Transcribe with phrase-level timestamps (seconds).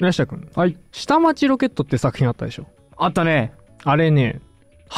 [0.00, 0.48] 宮下君。
[0.54, 0.78] はい。
[0.90, 2.66] 下町ロケットって作品あったでしょ？
[2.96, 3.52] あったね。
[3.84, 4.40] あれね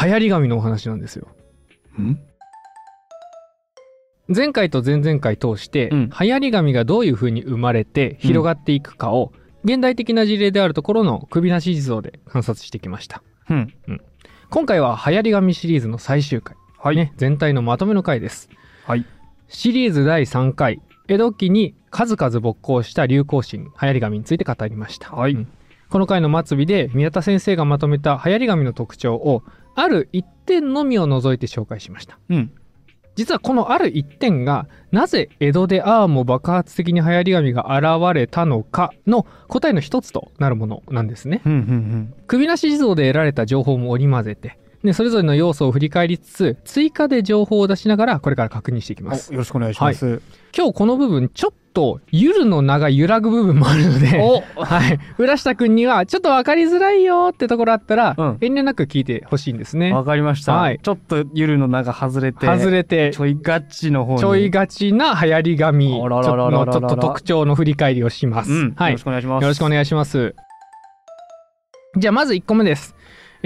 [0.02, 1.28] 流行り紙のお話なんですよ。
[2.00, 2.18] ん？
[4.34, 6.10] 前回と前々回通して、うん。
[6.10, 9.32] 流行り紙がどういう風に生まれて広がっていくかを、
[9.64, 13.22] 現代的な事例であるところの首なし地蔵で観察してきました。
[13.50, 13.74] うん。
[14.50, 16.96] 今回は流行り紙シリーズの最終回、はい。
[16.96, 18.48] ね、全体のまとめの回です。
[18.86, 19.04] はい。
[19.48, 25.32] シリーズ第3回江戸期に数々勃興した流行心流行り紙について語りました、はい。
[25.32, 25.48] うん。
[25.90, 29.42] この回の末尾で宮田先生がまとめた流行り紙の特徴を
[29.74, 32.18] ある一点のみを除いて紹介しました。
[32.30, 32.52] うん。
[33.16, 41.42] 実はこのある一点がなぜ江戸でああも爆発的に流行り紙が現れたのかの答えの一つとなるものなんですね。
[41.44, 49.30] うんうん首なし地蔵で得られた情報も織り交ぜてでそれぞれの要素を振り返りつつ追加で情報を出しながらこれから確認していきうんます。
[49.30, 50.20] およろしくお願いします、
[50.56, 55.00] 今日この部分ちょっとゆるの名が揺らぐ部分もあるのでおはい。
[55.18, 58.38] 浦下くんにはちょっと分かりづらいよってところあったら、うん。
[58.40, 59.92] 遠慮なく聞いてほしいんですね。
[59.92, 60.78] わかりました、はい。
[60.82, 64.20] ちょっとゆるの名が外れて外れてちょいガチの方に。
[64.20, 68.92] ちょいがちな流行り紙のちょっと特徴の振り返りをします、うん、はい。
[68.92, 69.42] よろしくお願いします。
[69.42, 70.34] よろしくお願いします。
[71.96, 72.94] じゃあまず1個目です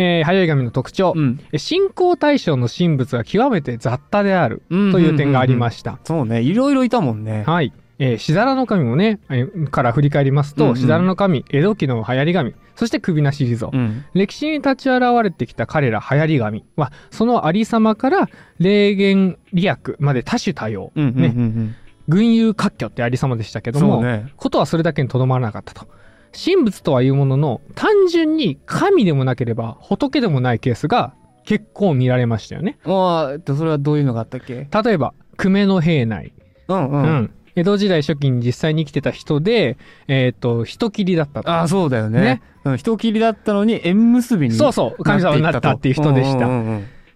[0.00, 1.40] えー、流行り紙の特徴、うん。
[1.56, 6.40] 信仰対象の神仏が極めて雑多であるうんという点がありました、そうね。
[6.40, 7.42] いろいろいたもんね。
[7.46, 7.72] はい。
[7.98, 10.76] えー、しだらの神もね、えーから振り返りますと、うんうん。
[10.76, 13.70] しだらの神、江戸期の流行り神、そして首なし地蔵。
[13.72, 14.04] うん。
[14.14, 18.28] 歴史に立ち現れてきた彼ら流行り神は、そのありさまから、
[18.60, 20.92] 霊言利益まで多種多様。
[20.94, 21.74] うんうんうんねうん。
[22.06, 24.32] 群雄割拠ってありさまでしたけども、ね。
[24.36, 25.88] ことはそれだけにとどまらなかったと。
[26.32, 32.78] 神仏とはいうものの、単純に神でもなければ仏でもないケースが結構見られましたよね。
[32.84, 34.68] ああえっとそれはどういうのがあったっけ？
[34.82, 36.32] 例えば、久米の平内。
[36.68, 37.30] うんう、うんん。
[37.56, 41.50] 江戸時代初期に実際に生きてた人で、えっ、と、人切りだったと。
[41.50, 46.48] ああそうだよねねうん、人切りだったのに縁結びにそうそう、神様になったっていう人でした。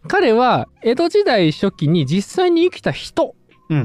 [0.08, 3.36] 彼は、江戸時代初期に実際に生きた人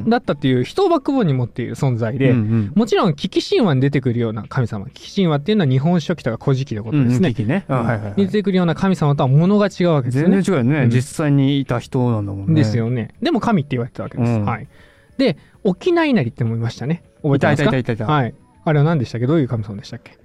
[0.08, 4.86] だったっていう人をバックボーンに持っている存在で、うんうんもちろん、危機神話に出てくるような神様。
[4.88, 7.30] 危機神話っていうのは日本書紀とか古事記のことですね。
[7.30, 10.42] うんうんね、うんはいはいはいに出てくるような神様とは物が違うわけですよね。
[10.42, 13.14] 全然違うよね、うん実際にいた人なんだもんねですよね。
[13.22, 14.32] でも神って言われてたわけです。
[14.32, 14.68] うんはい。
[15.18, 17.04] で、沖縄稲荷ってもいましたね。
[17.24, 17.70] 覚えてますか？
[17.70, 18.34] いたいたいたいたはい。
[18.66, 19.28] あれは何でしたっけ？
[19.28, 20.18] どういう神様でしたっけ？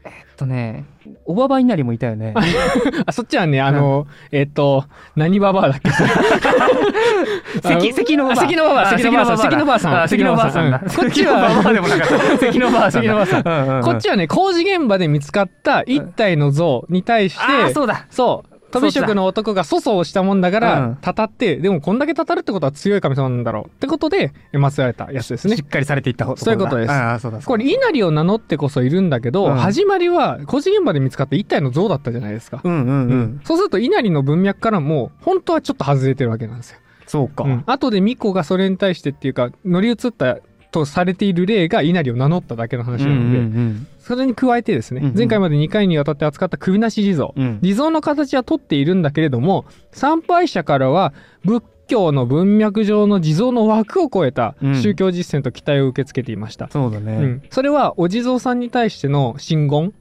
[0.42, 0.84] とね。
[1.24, 2.34] おばば稲荷もいたよね。
[3.06, 4.84] あ、そっちはね、あの、えっと、
[5.16, 5.90] 何ババアだっけ？
[7.62, 9.38] 関関のばばあ関のばばあ関のばあさん。
[9.38, 12.38] 関のばあさんあ関の ばあさんこっちはばばでもなかった。
[12.38, 13.08] 関のばあさんだ。
[13.08, 18.06] 関のばあさんこっちはね、工事現場で見つかった一体の像に対して、そうだ。
[18.10, 25.56] そう、飛び職の男が粗相をしたもんだかうらん、たたって、でもこんだけたたるってことは強い神様なんだろうってことで、祀られたやつですね。
[25.56, 25.62] し。
[25.62, 26.90] っかりされていった方そういうことです。
[26.90, 29.54] ああそうだこれ、稲荷を名乗ってこそいるんだけど、うん。
[29.56, 32.60] 始まりは工事現場で見つかった一体の像だったじゃないですか。
[32.64, 36.78] うんうんうん、そうすると稲荷の文脈からも本当はちょっと外れてるわけなんですよ。
[37.06, 37.64] そうか、うん。
[37.66, 40.38] 後で巫女がそれに対してっていうか乗り移った
[40.70, 45.16] とされている例が稲荷を名乗っただけの話なので、うんそれに加えてですね、うんうん。
[45.16, 47.42] 前回まで2回にわたって扱った首なし地蔵、うん。
[47.42, 51.14] うん地蔵の形はとっているんだけれども参拝者からは
[51.44, 54.82] 仏教の文脈上の地蔵の枠を超えたうん。
[54.82, 57.42] 宗教実践と期待を受け付けていました、そうだね、うん。
[57.50, 59.92] それはお地蔵さんに対しての真言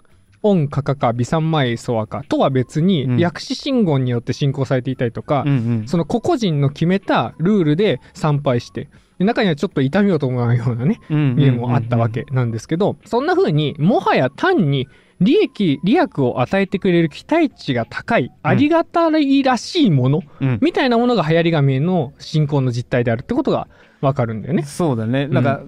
[0.44, 3.19] 恩かかか美三昧ソワカとは別に、うん。
[3.19, 5.53] 薬師真言によって信仰されていたりとか、うんう
[5.84, 5.88] ん。
[5.88, 8.90] その個々人の決めたルールで参拝してで
[9.25, 14.87] 中にはちょっと痛みを伴うようなねうん家もあったわけなんですけど、そんな風にもはや単に
[15.21, 20.59] 利益利益を与えてくれる期待値が高い、ありがたいらしいものうん。
[20.61, 23.67] みたいなものが流行り紙への信仰の実態であるってことが
[24.01, 24.63] わかるんだよね。
[24.63, 25.27] そうだね。
[25.27, 25.61] なんか、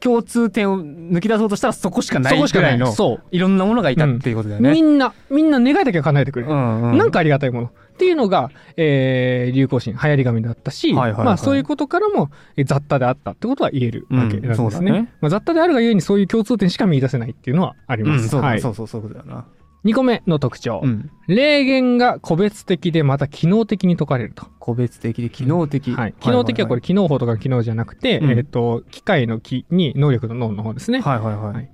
[0.00, 2.42] 共通点を抜き出そうとしたらそこしかないい。
[2.42, 3.22] ぐらいのそう。
[3.30, 6.82] いろんなものがいたっていうことだよね、みんなみんな願いだけは叶えてくれる、うん。
[6.92, 7.66] うんなんかありがたいもの。
[7.66, 11.26] っていうのが、えー流行心流行り紙だったし、はいはいはい。
[11.26, 15.12] まあ、そういうことからもえ雑多であったってことは言えるわけなんですね,、うんね。
[15.20, 19.44] まあ、雑多であるがゆえにそういう共通点しか見出せないっていうのはあります、うんそうだ、はい、そうそうそういうことだよな
[19.84, 21.10] 2個目の特徴、うん。
[21.26, 24.46] 霊言が個別的でまた機能的に解かれると。
[24.58, 28.30] 個別的で機能的、はい、機能的はこれ機能法とかの機能じゃなくて、うん。
[28.30, 31.00] えっ、と機械の機に能力の脳の方ですね。
[31.00, 31.70] はいはいはい、はい。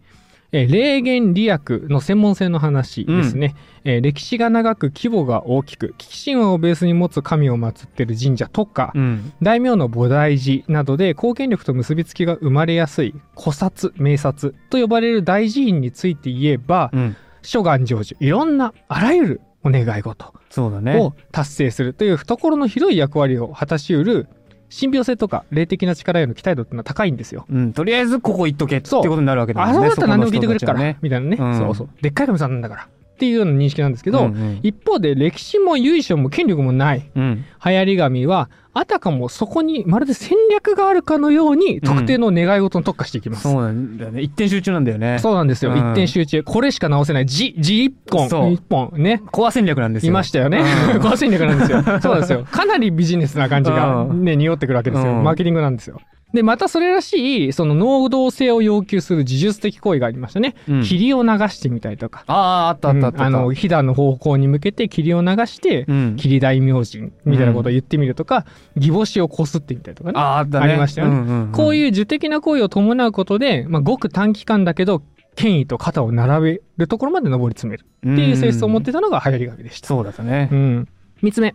[0.52, 9.32] えー霊言利益の専門性の話ですね、えー歴史が長く規模が大きく危機神話をベースに持つ神を祀ってる神社とか、うん。
[9.42, 24.28] 大名の菩提寺などで貢献力と結びつきが生まれやすい古刹名刹と呼ばれる大寺院について言えば、うん諸願成就いろんなあらゆるお願い事そうだねを達成するという懐の広い役割を果たしうる
[24.68, 27.46] 信憑性とか霊的な力への期待度っていうのは高いんですよ。
[27.48, 29.76] うん、とりあえずここ行っとけってことになるわけだもんあね。
[29.76, 31.88] そこだったら何でも聞いてくれるから、ねみたいなね、うんそうそう。
[32.00, 32.88] でっかい神さんなんだから。
[33.14, 37.44] っていうような認識なんですけど、うんうん一方で歴史も由緒も権力もないうん。
[37.64, 43.42] 流行り神は、あたかもそこにまるで戦略があるかのように特定の願い事に特化していきます。
[43.44, 44.20] そうなんだよね。
[44.20, 45.18] 一点集中なんだよね。
[45.20, 45.72] そうなんですよ。
[45.72, 46.42] うん一点集中。
[46.42, 47.26] これしか直せない。
[47.26, 48.28] 字、字一本。
[48.28, 48.92] そう一本。
[48.94, 49.22] ね。
[49.30, 50.10] コア戦略なんですよ。
[50.10, 50.64] いましたよね。
[50.94, 51.82] うん コア戦略なんですよ。
[52.00, 52.44] そうですよ。
[52.50, 55.12] かなりビジネスな感じがうんね、匂ってくるわけですよ。
[55.12, 56.00] うんマーケティングなんですよ。
[56.34, 60.56] で、またそれらしい、その能動性を要求する自術的行為がありましたね。
[60.68, 62.24] うん霧を流してみたりとか。
[62.26, 63.18] ああ、あったあったあった。
[63.18, 66.16] うんあの、飛騨の方向に向けて霧を流して、うん。
[66.16, 68.44] 霧大明神みたいなことを言ってみるとか、
[68.76, 70.18] 義母子をこすってみたりとかね。
[70.18, 70.58] あね。
[70.58, 71.14] ありましたよね。
[71.14, 71.52] うんうんうん。
[71.52, 75.02] こういう受的な行為を伴うことで、まあ、ごく短期間だけど、
[75.36, 79.88] 権威と肩を並べるところまで上り詰めるっていう性質を持ってたのが流行り紙でした。
[79.88, 80.48] そうだったね。
[80.52, 80.54] う。
[80.54, 80.88] ん、
[81.22, 81.54] 3つ目。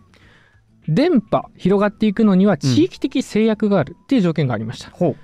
[0.88, 5.14] 電波広がっていくのには地域的制約があるっていう条件がありました、ほ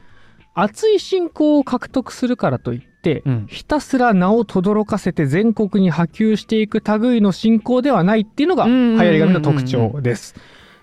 [0.54, 3.46] 熱い信仰を獲得するからといって、うん。
[3.48, 10.34] ひたすら名を轟かせて全国に波及していく類の信仰ではないっていうのがうんうんうんうん流行り紙の特徴です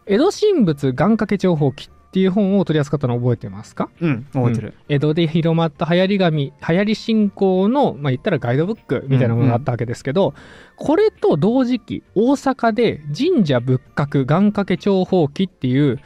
[0.06, 3.90] 江戸神仏願掛け情報記っていう本を取り扱ったの覚えてますか？
[4.00, 4.06] う。
[4.06, 4.74] うん、覚えてる。
[4.88, 10.36] 江戸で広まった流行り紙流行り信仰のまあ言ったらガイドブックみたいなものがあったわけですけど、
[10.76, 16.00] これと同時期大阪で神社仏閣願掛け長法記っていう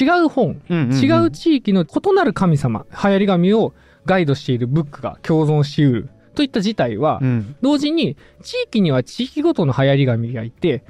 [0.00, 7.54] 違う本、うんうんうん違う地域の異なる神様流行り紙をガイドしているブックが共存しうるといった事態は、うん。
[7.60, 10.82] 同時に地域には地域ごとの流行り紙がいて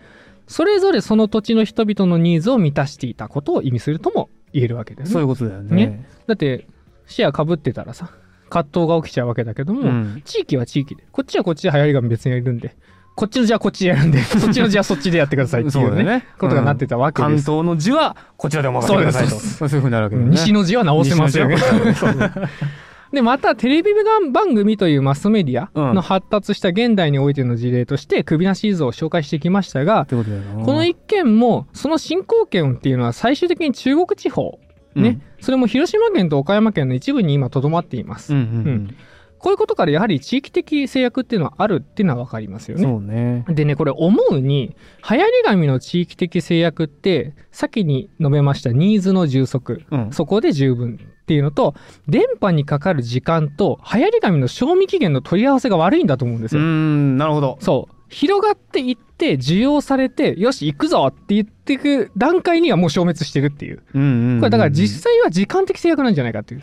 [0.53, 5.87] それぞれその土地の人々のニーズを満たしていたことを意味するとも言えるわけですねそういうことだよね。
[5.87, 6.69] ねだって
[7.07, 8.11] 視野かぶってたらさ
[8.51, 10.23] 葛藤が起きちゃうわけだけども、うん。
[10.27, 12.77] 地域は地域でこっちはこっちで流行り紙別にやるんで
[13.15, 16.27] こっちの字はこっちでやるんで そっちの字はそっちでやってくださいっていうねね。
[16.39, 19.31] ことがなってたわけです、関東の字はこちらでお任せくださいと。
[19.31, 20.25] そういうふうになるわけね。
[20.27, 21.49] 西の字は直せま すよ
[23.13, 23.93] でまたテレビ
[24.33, 30.17] 番組というマスメディアの発達した現代においての事例として首なし地蔵を紹介してきましたがこ
[30.73, 34.59] の一件もその進行権っていうのは最終的に中国地方
[34.95, 38.47] ね、それも広島県と岡山県の一部に今とどまっています、うんうん。
[38.47, 38.97] うん
[39.43, 42.85] こういうことからやはり地域的制約っていうのはあるっていうのは分かりますよね。
[42.85, 43.45] そうね。
[43.49, 44.77] でねこれ思うに
[45.09, 51.75] 流行り紙の地域的制約って先に述べましたニーズの充足、うんそこで十分っていうのと
[52.07, 56.61] 電波にかかる時間と流行り紙の賞味期限の取り合わせが悪いんだと思うんですよ。
[56.61, 57.59] うーん、なるほど。
[57.61, 66.63] そう広がっていって需要されてよし行くぞって言っていく段階にはもう消滅してるっていううんうんうんこれだから実際は時間的制約なんじゃないかっていう。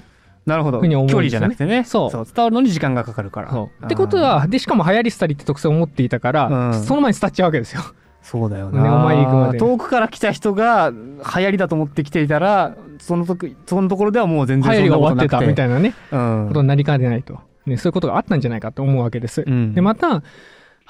[0.49, 0.79] なるほど。
[0.79, 1.83] ふうに思うん距ですよね離じゃなくてね。
[1.85, 3.51] そう伝わるのに時間がかかるから。
[3.51, 7.81] そうってことはでしかも流行り廃りって特性を持っていたから、うんその前に伝っちゃうわけですよ。
[8.21, 8.95] そうだよねな。
[8.95, 16.41] お参り行くまで遠くから来た人が流行りだと思って来ていたら、その時、そのところではもう全流然行りが終わってたみいたいなねな。
[16.41, 16.47] うん。
[16.49, 19.43] ことになりかねないと、ね、そういうことがあったんじゃないかと思うわけです。
[19.47, 20.21] うんでまた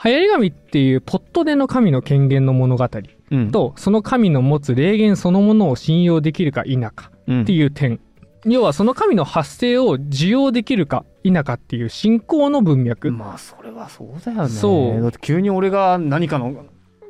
[0.04, 2.88] 流行り紙っていうポットでの神の権限の物語
[3.32, 8.00] うんとその神の持つ霊言そのものを信用できるか否かうんっていう点、
[8.46, 14.50] 要はその神の発生を受容できるか否かっていう信仰の文脈、まあそれはそうだよね。
[14.50, 16.66] そうだって急に俺が何かの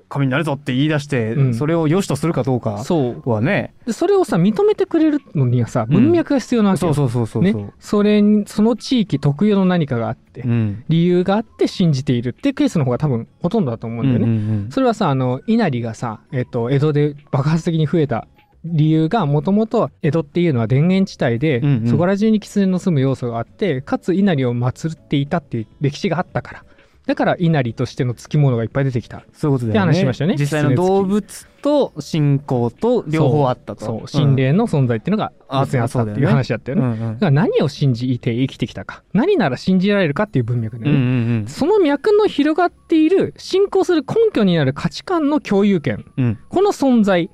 [0.10, 3.76] 神になるぞって言い出して、うんそれを良しとするかどうかそうはね。
[3.86, 7.64] でそれをさ認めてくれるのにはさうん文脈が必要なわけよ、そうそうそうそうそう。
[7.64, 10.84] ね、それにその地域特有の何かがあって、うん。
[10.90, 14.26] 理由があって信じているっていうケースの方が多分ほとんどだと思うんだよね。
[14.26, 14.36] うんう
[14.68, 18.28] んそれはさあの稲荷がさ、えっと、江戸で爆発的に増えた
[18.66, 21.88] 理由がもともと江戸っていうのは田園地帯で、うんうん。
[21.88, 26.66] そこら中に狐の住む要素があってかつ稲荷を祀っていたっていう歴史があったから。
[27.10, 29.24] だから稲荷としての付き物がいっぱい出てきた。
[29.34, 29.94] そういうことだよね。
[29.94, 30.36] 話しましたよね。
[30.38, 33.84] 実際の動物と信仰と両方あったと。
[33.84, 34.08] そう。
[34.08, 36.84] 心霊の存在っていうのがあ別にあったっていう話だったよね。
[36.84, 37.00] うんうん。
[37.16, 39.02] だから何を信じて生きてきたか。
[39.14, 41.00] 何なら信じられるかっていう文脈でね、うんう
[41.46, 46.06] んその脈の広がっている信仰する根拠になる価値観の共有権。
[46.16, 46.38] うん。
[46.48, 47.32] この存在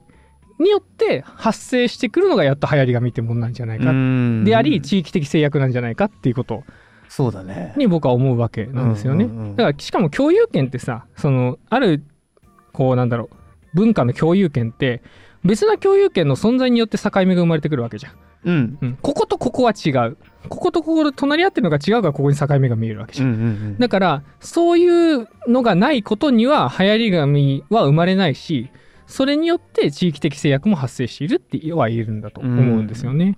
[0.60, 6.64] によって発生してくるのがやっと流行り紙ってもんなんじゃないか、うんであり地域的制約なんじゃないかっていうこと
[7.10, 7.74] そうだね。
[7.78, 9.30] に僕は思うわけなんですよね。
[9.56, 12.04] だからしかも共有権ってさそのある
[12.74, 13.36] こうなんだろう
[13.74, 15.02] 文化の共有権って
[15.44, 18.14] 別な共有権の存在によって境目が生まれてくるわけじゃん。
[18.46, 18.78] うん。
[18.82, 20.18] うんこことここは違う
[20.50, 23.30] こことここで隣り合ってるのが違うからここに境目が見えるわけじゃん。
[23.30, 23.78] うんうんうん。
[23.78, 28.70] だからそういうのがないことには流行り紙は生まれないし
[29.08, 33.38] それによって地域的制約も発生しているっては言えるんだと思うんですよね。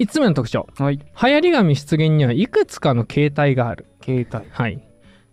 [0.00, 0.98] 5つ目の特徴はい。
[0.98, 3.86] 流行り紙出現にはいくつかの形態がある。
[4.02, 4.44] 携帯。
[4.50, 4.80] はい。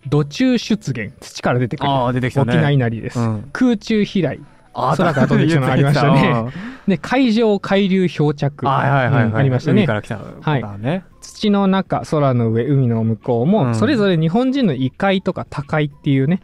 [0.08, 2.54] 土中出現土から出てくるああ、出てきたね。
[2.54, 3.50] 沖縄稲荷です、うん。
[3.54, 4.40] 空中飛来
[4.74, 6.46] あ空から飛んできたのありましたね
[6.88, 11.04] で海上海流漂着、ありましたね海から来たはい。
[11.22, 16.42] 土の中空の上海の向こうも、うんそれぞれ日本人の異界とか多界っていうね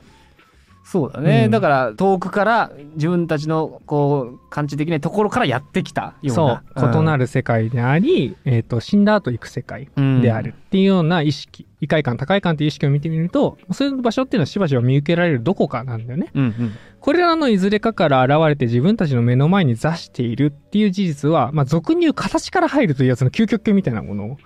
[0.89, 1.51] そうだね、うん。
[1.51, 6.81] だから遠くから自分たちのこう感知できないところからやってきたようそう。
[6.81, 9.89] な異なる世界であり、えー、と死んだ後行く世界。
[9.97, 16.31] うんであるっていうような意識、異界感高い感っていう意識を見てみるとそういう場所っていうのはしばしば見受けられるどこかなんだよね。
[16.33, 16.71] うんうん。
[17.01, 24.25] これらのいずれかから現れて自分たちの目の前に座しているっていう事実は、まあ、俗に言う形から入るというやつの究極形みたいなもの。
[24.31, 24.37] を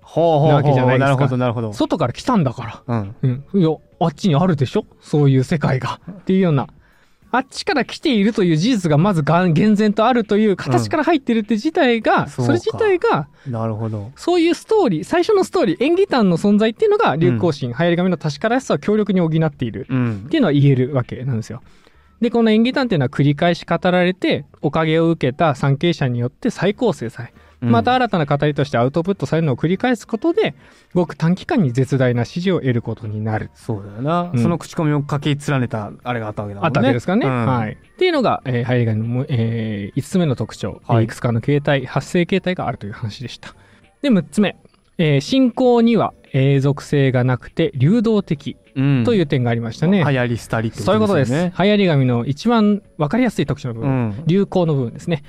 [0.00, 0.48] ほうほうほう。
[0.48, 1.06] なわけじゃないですか。
[1.06, 1.72] なるほどなるほど。
[1.72, 2.94] 外から来たんだから。
[3.22, 3.44] うん。
[3.52, 3.70] うん、いや
[4.04, 4.86] あっちにあるでしょ？
[5.00, 6.00] そういう世界が。
[6.10, 6.68] っていうような。
[7.34, 12.46] あっちから来ているという事実がまずが厳然とあるという形から入ってるって自体が、そうか。
[12.46, 14.12] それ自体がなるほど。
[14.16, 19.86] そういうストーリー最初のストーリー演技譚の存在っていうのが流行心、流行り紙の確からしさを強力に補っている。
[19.88, 20.24] うん。
[20.26, 21.62] っていうのは言えるわけなんですよ。
[22.20, 27.32] でこの演技譚っていうのは繰り返し語られておかげを受けた参詣者によって再構成され
[27.70, 30.54] また新たな語りとしてアウトプットされるのを繰り返すことで
[30.94, 33.50] ごく短期間に絶大な支持を得ることになる。
[33.54, 34.42] そうだよな、うん。
[34.42, 36.66] その口コミを書き連ねたあれがあったわけだもんね。
[36.66, 37.26] あったわけですからね。
[37.26, 37.46] うん。
[37.46, 37.72] はい。
[37.72, 41.04] っていうのが、えー、ハイリガンのも、え5つ目の特徴、はい。
[41.04, 43.54] い、くつかの形態、発生形態があるという話でした。
[44.02, 44.56] で、6つ目、
[44.98, 49.04] えー信仰には永続性がなくて流動的うん。
[49.04, 49.98] という点がありましたね。
[49.98, 51.32] 流行り廃りってそういうことです。
[51.32, 54.24] 流行り紙の一番わかりやすい特徴の部う分、ん。
[54.26, 55.22] 流行の部分ですね。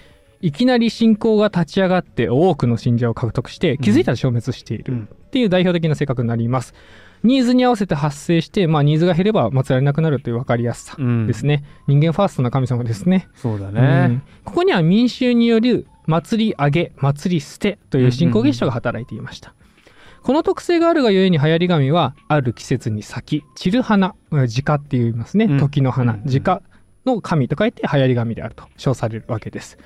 [0.43, 4.93] いきなり信仰が立ち上がって多くの信者を獲得して気づいたら消滅している。
[4.93, 6.75] うんっていう代表的な性格になります。
[7.23, 11.63] ニーズに合わせて発生して、まあ、ニーズが減れば祀られなくなるという分かりやすさうんですね。
[11.87, 13.27] 人間ファーストな神様ですね。
[13.33, 19.55] そうだうねん、ここには民衆による祭り上げ、祭り捨てという信仰現象が働いていました。
[20.21, 25.45] この特性があるがゆえに流行り紙は、ある季節に咲き、散る花、うん時花って言いますね。
[25.45, 26.61] うん時の花うん、時花
[27.07, 29.79] の神と書いて流行り紙であると称されるわけです。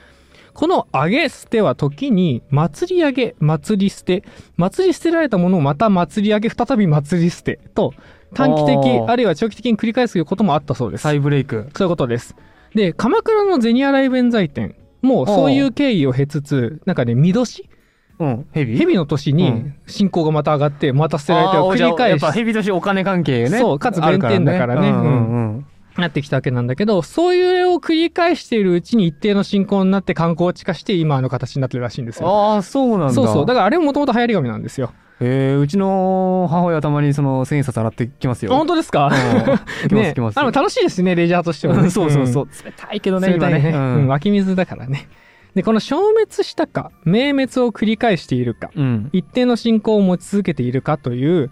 [0.57, 4.23] この上げ捨ては時に祭り上げ、祭り捨て、
[4.55, 7.93] 祭り捨てられたものをまた祭り上げ、再び祭り捨てと
[8.33, 11.03] 短期的あるいは長期的に繰り返すこともあったそうです。
[11.03, 11.69] 再ブレイク。
[11.75, 12.35] そういうことです。
[12.73, 14.73] で、鎌倉の銭洗弁財天
[15.03, 17.69] もそういう経緯を経つつ、なんかね、見年
[18.17, 19.75] うんヘビ蛇の年にうん。
[19.85, 22.17] 信仰がまた上がって、また捨てられてを繰りあーじゃあや返し。
[22.17, 23.59] っぱヘビとしてお金関係ね。
[23.59, 24.89] そうかつ弁天だからね。
[24.89, 25.65] うんうんうん
[26.01, 32.27] なってきたわけなんだけど、そういうを繰り返しているうちに一定の信仰になって観光地化して今の形になってるらしいんですよ。
[32.29, 33.13] ああそうなんだ。
[33.13, 33.45] そうそう。
[33.45, 34.91] だからあれももともと流行り紙なんですよ。
[35.19, 38.53] えー、うちの母親はたまにその千円札洗ってきますよ。
[38.53, 39.09] あ本当ですか？
[39.91, 40.13] ね。
[40.13, 40.39] 来ます。
[40.39, 42.47] あの楽しいですね、レジャーとしてはね、うんそうそうそう。
[42.63, 45.09] 冷たいけどね今ね冷たいね、ううんん湧き水だからね。
[45.55, 49.09] で、この消滅したか、明滅を繰り返しているか、うん。
[49.11, 51.47] 一定の信仰を持ち続けているかという、は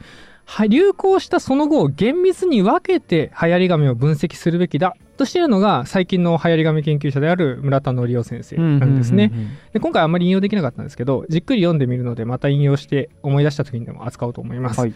[0.70, 9.32] 流行したその後を厳密に分けて流行り紙を分析するべきだとしているのが最近の流行り紙研究者である村田則夫先生なんですね。
[9.34, 14.80] うんうんうんで今回あんまり引用できなかったんですけどじっくり読んでみるのでまた引用して思い出した時にでも扱おうと思います。
[14.80, 14.94] はい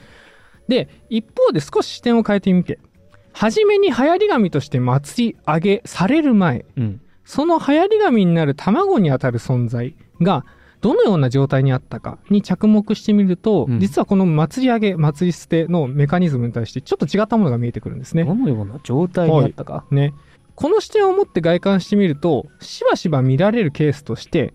[0.68, 2.78] で一方で少し視点を変えてみて
[3.34, 10.46] 初めに流行り紙として祭り上げされる前うんその流行り紙になる卵にあたる存在が
[10.82, 13.80] どのような状態にあったかに着目してみると、うん。
[13.80, 18.24] 実はこの祭り上げ祭り捨てのメカニズムに対してちょっと違ったものが見えてくるんですね。
[18.24, 20.14] どのような状態にあったか、ね。
[20.56, 24.54] この視点を持って外観してみるとしばしば見られるケースとして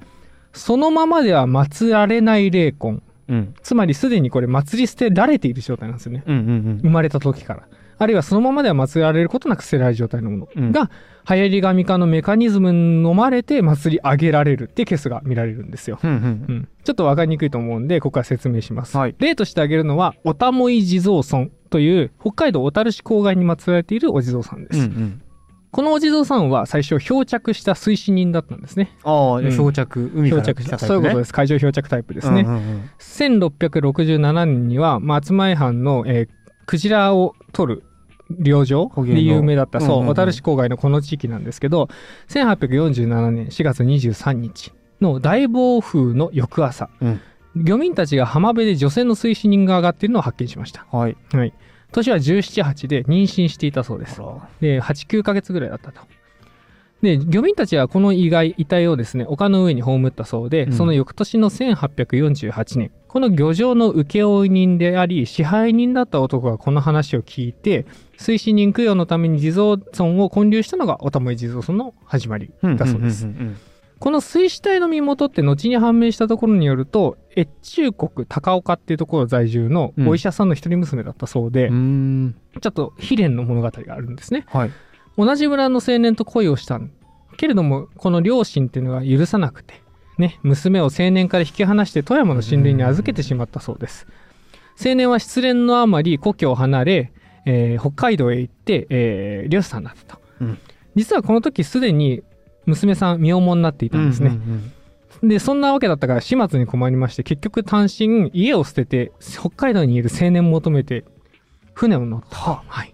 [0.52, 3.02] そのままでは祀られない霊魂。
[3.26, 6.24] うん、つまりすでにこれ祭り捨てられている状態なんですよね。
[6.26, 6.78] うんうん。
[6.82, 10.72] 生まれた時からあるいはそのままでは祀られることなく捨てられる状態のものうん。
[10.72, 10.90] が、
[11.28, 15.98] 流行り紙化のメカニズムに飲まれて祭り上げられるっていうケースが見られるんですよ。
[16.02, 16.18] うんうんう
[16.52, 19.14] ん、ちょっと分かりにくいと思うんでここから説明します、はい。
[19.18, 25.22] 例として挙げるのはおたもい地蔵尊という北海道小樽市郊外に祀られているお地蔵さんです、うんうん。
[25.70, 28.90] このお地蔵さんは最初漂着した水死人だったんですね。
[29.02, 29.50] ああ、うん。
[29.50, 30.94] 漂着海から漂着した、来たタイプね。
[30.94, 31.32] そういうことです。
[31.32, 32.90] 海上漂着タイプですね、うんうんうん。
[32.98, 37.84] 1667年には松前藩の、えークジラを取る
[38.30, 41.88] 漁場で有名だった、そう、小樽市郊外のこの地域なんですけど、
[42.28, 47.20] 1847年4月23日の大暴風の翌朝、うん
[47.56, 50.86] 漁民たちが浜辺で女性の水死人が上がっているのを発見しました。
[50.90, 51.52] はいはい。
[51.92, 54.20] 年は17、8で妊娠していたそうです。
[54.60, 56.00] で、8、9ヶ月ぐらいだったと。
[57.04, 60.72] で、漁民たちはこの遺骸、遺体をですね、丘の上に葬ったそうで、うん。
[60.72, 67.84] その翌年の1848年、この漁場の請負人であり、支配人だった男がこの話を聞いて、
[68.16, 73.28] 水死人供養のために地蔵尊を建立したのがおたもい地蔵尊の始まりだそうです。
[73.98, 82.36] この水死体の身元って後に判明したところによると、越中国高岡っていうところ在住のお医者さんの一人娘だったそうで、うんうん。
[82.62, 84.46] ちょっと悲恋の物語があるんですね。
[84.48, 84.70] はい
[85.16, 86.90] 同じ村の青年と恋をしたん
[87.36, 89.74] けれどもこの両親っていうのが許さなくて
[90.18, 94.06] ね娘を青年から引き離して富山の森林に預けてしまったそうです。
[94.78, 97.12] 青年は失恋のあまり故郷を離れ、
[97.46, 100.58] えー北海道へ行って、えー漁師さんになったと、うん。
[100.96, 102.22] 実はこの時すでに
[102.66, 104.72] 娘さん身重になっていたんですね、うん
[105.22, 111.04] でそんなわけだったから始末に困りまして結局単身家を捨てて北海道にいる青年を求めて
[111.72, 112.93] 船を乗った、はい、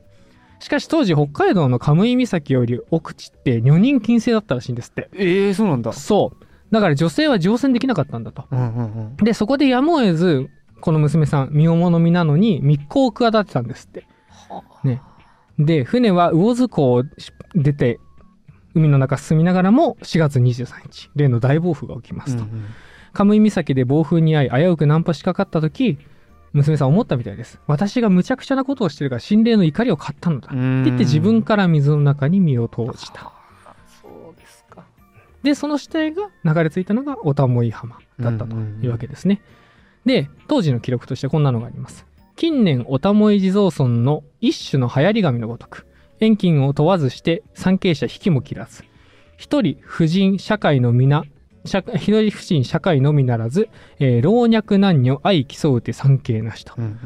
[0.61, 5.09] しかし当時北海道のカムイ岬より奥地って女人禁制だったらしいんですって。
[5.15, 5.93] ええそうなんだ。
[5.93, 6.45] そう。
[6.71, 8.45] だから女性は乗船できなかったんだと。
[8.51, 10.49] うんうんでそこでやむを得ず
[10.81, 14.07] この娘さん身重の身なのに密航を企てたんですって。
[14.85, 15.03] ね。
[15.59, 17.05] で船は魚津港を
[17.55, 17.99] 出て
[18.75, 22.45] 海の中進みながらも4月23日例の大暴風が起きますと、
[23.13, 25.99] カムイ岬で暴風に遭い危うくナンパしかかった時
[26.53, 27.61] 娘さん思ったみたいです。
[27.67, 30.49] 私が無茶苦茶なことをしてるから心霊の怒りを買ったのだ。
[30.49, 30.85] ってうん。
[30.85, 33.33] 言って自分から水の中に身を投じた。
[34.03, 34.85] そうですか。
[35.43, 39.41] でその死体が流れ着いたのがおたもい浜だったというわけですね、
[40.05, 42.07] で当時の記録としてこんなのがあります。
[42.37, 45.87] 近年おたもい地蔵村の一種の流行り紙のごとく
[46.21, 48.83] 遠近を問わずして参詣者引きも切らず
[49.37, 51.25] 一人婦人社会の皆
[51.65, 56.99] 社一人婦人社会のみならず、えー老若男女愛競うて参詣なしとうん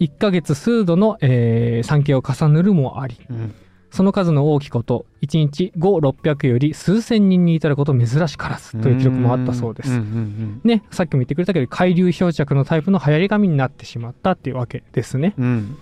[0.00, 3.54] 1ヶ月数度の、えー参詣を重ねるもありうんうん。
[3.90, 15.34] その数の大きいこと1日5600より数千人に至ること珍しからずという記録もあったそうですんんね、さっきも言ってくれたけど海流漂着のタイプの流行り紙になってしまったっていうわけですね。
[15.38, 15.46] うん。
[15.46, 15.78] うん。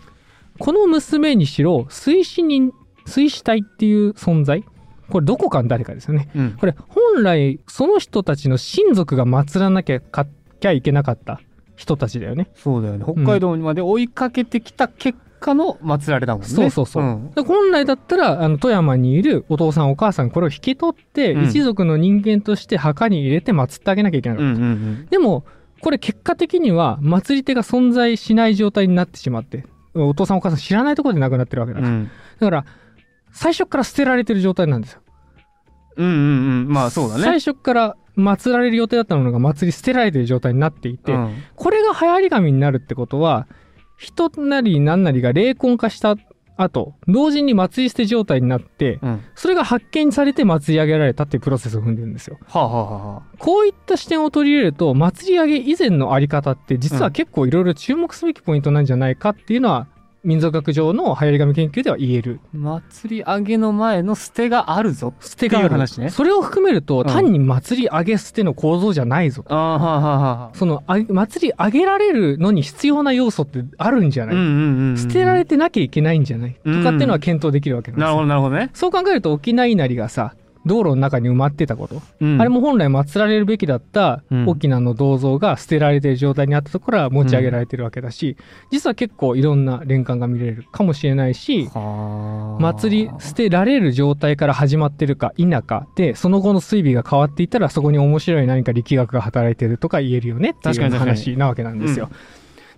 [0.59, 2.73] この娘にしろ水死人
[3.07, 4.65] 水死体っていう存在
[5.11, 6.29] これどこかの誰かですよね。
[6.35, 6.53] うん。
[6.53, 10.27] これ本来その人たちの親族が祀らなきゃか
[10.61, 11.41] きゃいけなかった
[11.77, 12.49] 人たちだよね。
[12.55, 13.05] そうだよね。
[13.05, 16.49] 北海道にまで追いかけてきた結果の祀られだもんね。
[16.49, 25.45] そうそうそううんで本来だったらあの富山にいるお父さんお母さんこれを引き取って、うん一族の人間として墓に入れて祀ってあげなきゃいけなかったうんうんでも
[25.81, 32.11] これ結果的には祭り手が存在しない状態になってしまってお父さんお母さん知らないところで亡くなってるわけだから、うん。
[32.41, 32.65] だから
[33.37, 35.03] 最初から捨てられてる状態なんですよ、
[35.97, 36.15] うんうんう
[36.65, 36.69] ん。
[36.69, 37.23] まあそうだね。
[37.23, 43.47] 最初から祀られる予定だったものが祭り捨てられてる状態になっていて、うんこれが流行り紙になるってことは
[43.99, 46.17] 人なり何なりが霊魂化した
[46.59, 49.21] 後同時に祭り捨て状態になってうん。
[49.35, 59.89] それが発見されて祭り上げられたっていうプロセスを踏んでるんですよはあ、はあはあはあ、こういった視点を取り入れると、祭り上げ以前のあり方って、実は結構いろいろ注目すべきポイントなんじゃないかっていうのは、
[60.27, 62.41] 民族学上の流行り紙研究では言える。
[62.53, 65.15] 祭り上げの前の捨てがあるぞ。
[65.21, 69.45] 捨てがある話ねそれを含めると、ん単に祭り上げ捨ての構造じゃないぞ。
[69.49, 70.57] ああ、はあはあはあ。
[70.59, 74.97] その、あ祭り上げられるのに必要な要素ってあるんじゃない、うんうんうんうん。
[74.99, 78.07] 捨てられてなきゃいけないんじゃない、とかっていうのは検討できるわけなんですよ。
[78.09, 78.71] なるほど、なるほどね。
[78.75, 80.35] そう考えると、沖縄稲荷がさ、
[80.67, 82.41] 道路の中に埋まってたこと、うん。
[82.41, 84.49] あれも本来祀られるべきだったうん。
[84.49, 88.37] 沖縄の銅像が捨てられている状態にあったところは持ち上げられてるわけだし、
[88.71, 92.63] 実は結構いろんな連関が見れるかもしれないし、はあ。
[92.63, 102.11] 祭り捨てられる状態から始まってるか否かで、その後の推備が変わっていったらそこに面白い何か力学が働いてるとか言えるよねっていう話なわけなんですよ。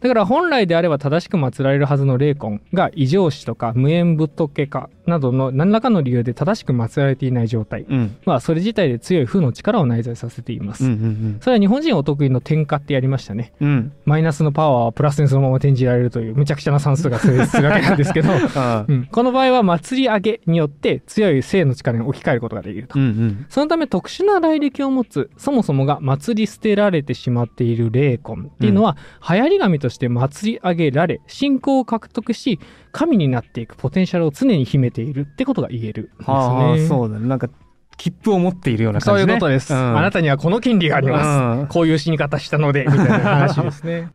[0.01, 8.17] だから本来であれば正しく祀られるはずの霊魂が異常死とか無縁仏化などの何らかの理由で正しく祀られていない状態うん。
[8.25, 10.85] はそれ自体で強い負の力を内在させています。
[10.85, 13.53] うんうんそれは日本人お得意の転化ってやりましたね。
[13.61, 13.69] うん。
[13.69, 13.93] うん。
[14.05, 22.99] マイナスのパワーはプラスにそのまま転じられるというむちゃくちゃな算数が成立するわけなんですけど、 あうん、この場合は祭り上げによって強い性の力に置き換えることができると。
[22.99, 23.47] うんうん。
[23.49, 28.97] そのため特殊な来歴を持つそもそもが祭り捨てられてしまっている霊魂っていうのは、
[29.29, 32.59] 流行り紙として祭り上げられ信仰を獲得し
[32.93, 36.35] 神になっていくポテンシャルを常に秘めているってことが言えるんですね。
[36.35, 37.29] はあ、そうだね。
[37.29, 37.49] なんか、
[37.97, 39.33] 切符を持っているようなそう感じね。
[39.35, 41.61] いうことです、うんあなたにはこの権利があります。
[41.61, 43.19] うんこういう死に方したので、みたいな
[43.51, 44.11] 話ですね。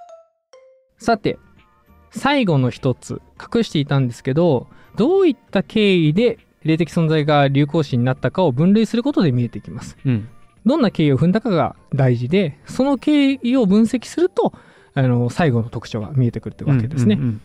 [0.98, 1.38] さて、
[2.10, 3.20] 最後の一つ、
[3.54, 9.96] 隠していたんですけど、どういった経緯で霊的存在が流行詞になったかを分類することで見えてきます。
[10.06, 10.28] うん。
[10.64, 14.52] どんな経緯を踏んだかが大事で、その経緯を分析すると、
[14.94, 17.16] あの、最後の特徴が見えてくるってわけですね。
[17.16, 17.40] うんうん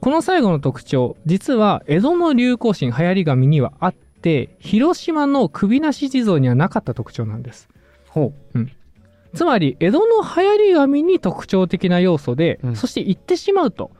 [0.00, 7.68] この最後の特徴、実は江戸の流行神流行り紙にはあって、広島の首なし地蔵にはなかった特徴なんです。
[8.08, 8.32] ほ
[9.34, 13.92] つまり江戸の流行り紙に特徴的な要素で、うんそして言ってしまうと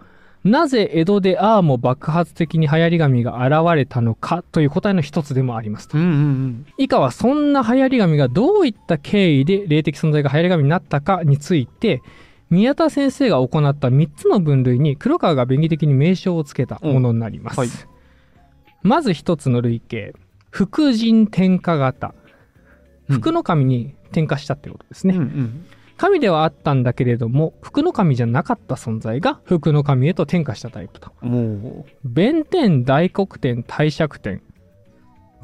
[0.42, 6.00] なぜ江戸でああも爆発的に流行り紙が現れたのかという答えの一つでもありますとう。
[6.00, 12.02] うんうん以下はそんな流行り紙がどういった経緯で霊的存在が流行り紙になったかについて
[12.50, 17.60] 宮田先生が行った3つの分類に黒川が便宜的に名称をつけたものになります。
[17.60, 17.78] うんはい。
[18.82, 20.18] まず一つの類型
[20.50, 22.14] 福神天下型。
[23.08, 23.16] うん。
[23.16, 25.66] 福の神に転化したってことですね、うんうん。
[25.96, 31.12] 神ではあったんだけれども福の神じゃなかった存在が福の神へと転化したタイプと。
[31.20, 34.42] も弁天大黒天帝釈天。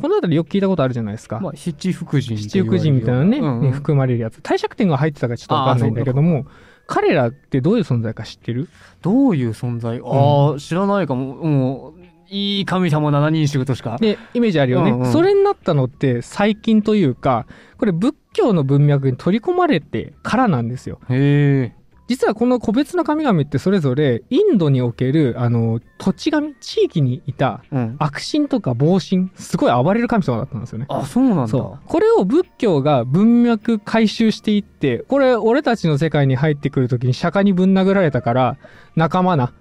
[0.01, 3.66] この辺りよく聞いたことあるじゃないですか、う、まあ、七福神七福神みたいなね、うんうん。
[3.66, 4.42] に含まれるやつ。
[4.42, 6.47] 帝釈天が入ってたかちょっとわかんないんだけども
[6.87, 8.68] 彼らってどういう存在か知ってる？
[9.03, 10.01] どういう存在？
[10.05, 11.35] ああ、知らないかも。
[11.35, 13.99] もう、いい神様七人衆としか。
[14.01, 17.46] でイメージあるよね、うんうんそれになったのって最近というか
[17.79, 21.76] これ仏教の文脈に取り込まれてからなんですよへえ。
[22.09, 27.97] 実はこの個別の神々ってそれぞれインドにおけるあの土地神地域にいたうん。
[27.99, 30.87] 悪神とか暴神すごい暴れる神様だったんですよね。
[30.88, 31.53] あ、そうなんだ。
[31.53, 38.57] これを仏教が文脈回収していってこれ俺たちの世界に入ってくる時に釈迦にぶん殴られたから
[38.95, 39.53] 仲間な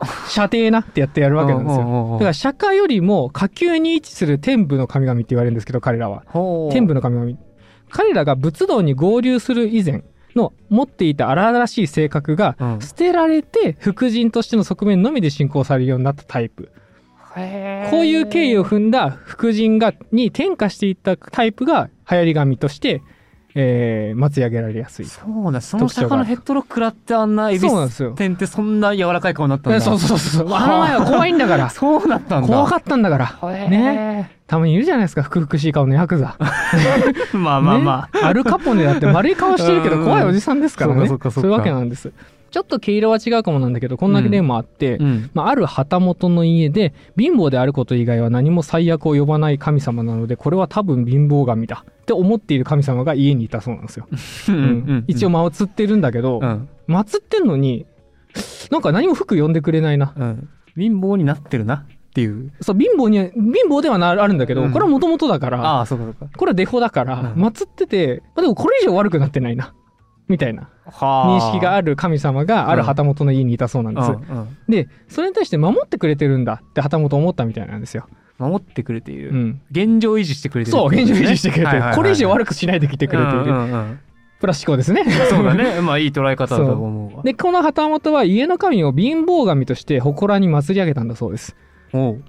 [0.28, 1.82] 射程なってやってやるわけなんですよ。
[1.82, 6.22] よだから釈迦よりも下級に位置する天部の神々って言われるんですけど彼らは。
[6.70, 7.38] 天部の神々。
[7.90, 12.80] 彼らが仏道に合流する以前の持っていた荒々しい性格がうん。
[12.80, 16.70] 捨てられて福神としての側面のみで信仰されるようになったタイプ。
[17.90, 23.02] こういう経緯を踏んだ福神がに転化していったタイプが流行り神として、
[23.54, 25.06] えー、祭り上げられやすい。
[25.06, 28.12] そうだ、その特徴が釈迦のヘッドロック食らってあんなエビスそうなんですよ。
[28.12, 29.80] 天ってそんな柔らかい顔になったんだ。
[29.80, 30.48] そうそうそうそう。
[30.54, 31.70] あの前は怖いんだから。
[31.70, 32.48] そうなったんだ。
[32.48, 33.48] 怖かったんだから。
[33.68, 34.30] ね。
[34.46, 35.22] たまにいるじゃないですか。
[35.22, 36.36] ふくふくしい顔のヤクザ。
[37.32, 38.16] まあまあまあ。
[38.16, 38.22] ね。
[38.24, 41.06] アルカポネだって丸い顔してるけど怖いおじさんですからね。
[41.06, 42.12] そういうわけなんです
[42.50, 45.30] ちょっと毛色は違うかもなんだけどこんな例もあって、うん。
[45.34, 56.68] まあ、ある旗本の家で貧乏であること以外は何も最悪を呼ばない神様なのでこれは多分貧乏神だって思っている神様が家にいたそうなんですよ、ううん一応祀ってるんだけど、うん。
[56.88, 57.86] 祀ってんのに
[58.70, 60.48] なんか何も服呼んでくれないなうん。
[60.76, 62.52] 貧乏になってるなっていう。
[62.60, 66.26] そう貧乏には貧乏ではなあるんだけど、うんこれはもともとだからああ、そうかそうか。
[66.36, 69.74] これはデフォだから、うん祀ってて、まあ、でもこれ以上悪くなってないな
[70.30, 74.56] みたいなは認識がある神様がある旗本の家にいたそうなんです、うんうん。
[74.68, 78.06] でそれに対して守ってくれてるんだって旗本思ったみたいなんですよ、
[78.38, 79.30] 守ってくれている。
[79.30, 80.76] うん、現状維持してくれてる。
[80.76, 84.00] そう現状維持してくれてる、これ以上悪悪くしないで来てくれている、うんうんうん。
[84.40, 85.04] プラス思考ですね。
[85.28, 85.80] そうだね。
[85.80, 87.22] まあいい捉え方だと思うわ。
[87.22, 91.56] でこの旗本は家の神を貧乏神として祠に祀り上げたんだそうです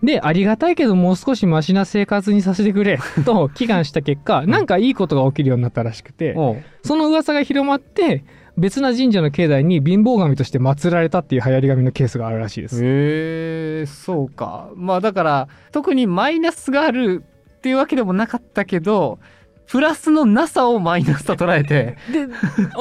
[0.04, 6.36] でありがたいけどもう少しマシな生活にさせてくれ と祈願した結果なんかいいことが起きるようになったらしくて
[6.84, 8.24] その噂が広まって
[8.58, 12.84] 別な神社の境内に貧乏神として祀られたっていう流行り神のケースがあるらしいです。
[12.84, 14.70] へえそうか。
[14.76, 17.24] まあだから特にマイナスがある
[17.58, 19.20] っていうわけでもなかったけど
[19.68, 22.28] プラスのなさをマイナスと捉えてで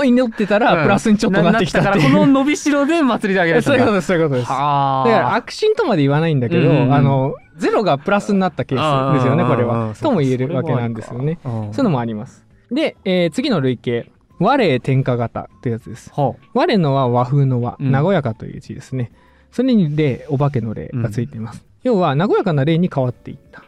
[0.05, 19.13] 祈ってたらプラスにちょっとなってきたっていう、なったからこの伸びしろで祭りであげられたそういうことですそういうことですだはあから悪心とまで言わないんだけど、うんうんうんあのゼロがプラスになったケースですよねこれあはーとも言えるわけなんですよねそういうのもありますで、えー次の類型和霊天下型ってやつですは和霊のは和風の和、うん和やかという字ですね
[19.53, 23.63] それに霊お化けの霊がついています、要は和やかな霊に変わっていった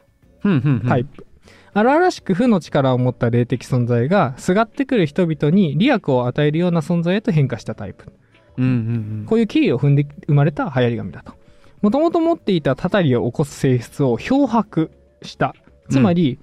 [0.89, 1.27] タイプ、
[1.75, 8.13] 荒々しく負の力を持った霊的存在がすがってくる人々に利益を与えるような存在へと変化したタイプ。
[8.59, 11.33] うんうんこういう経緯を踏んで生まれた流行り紙だと。
[11.81, 14.91] もともと持っていたたたりを起こす性質を漂白
[15.23, 15.55] した。
[15.91, 16.39] つまり、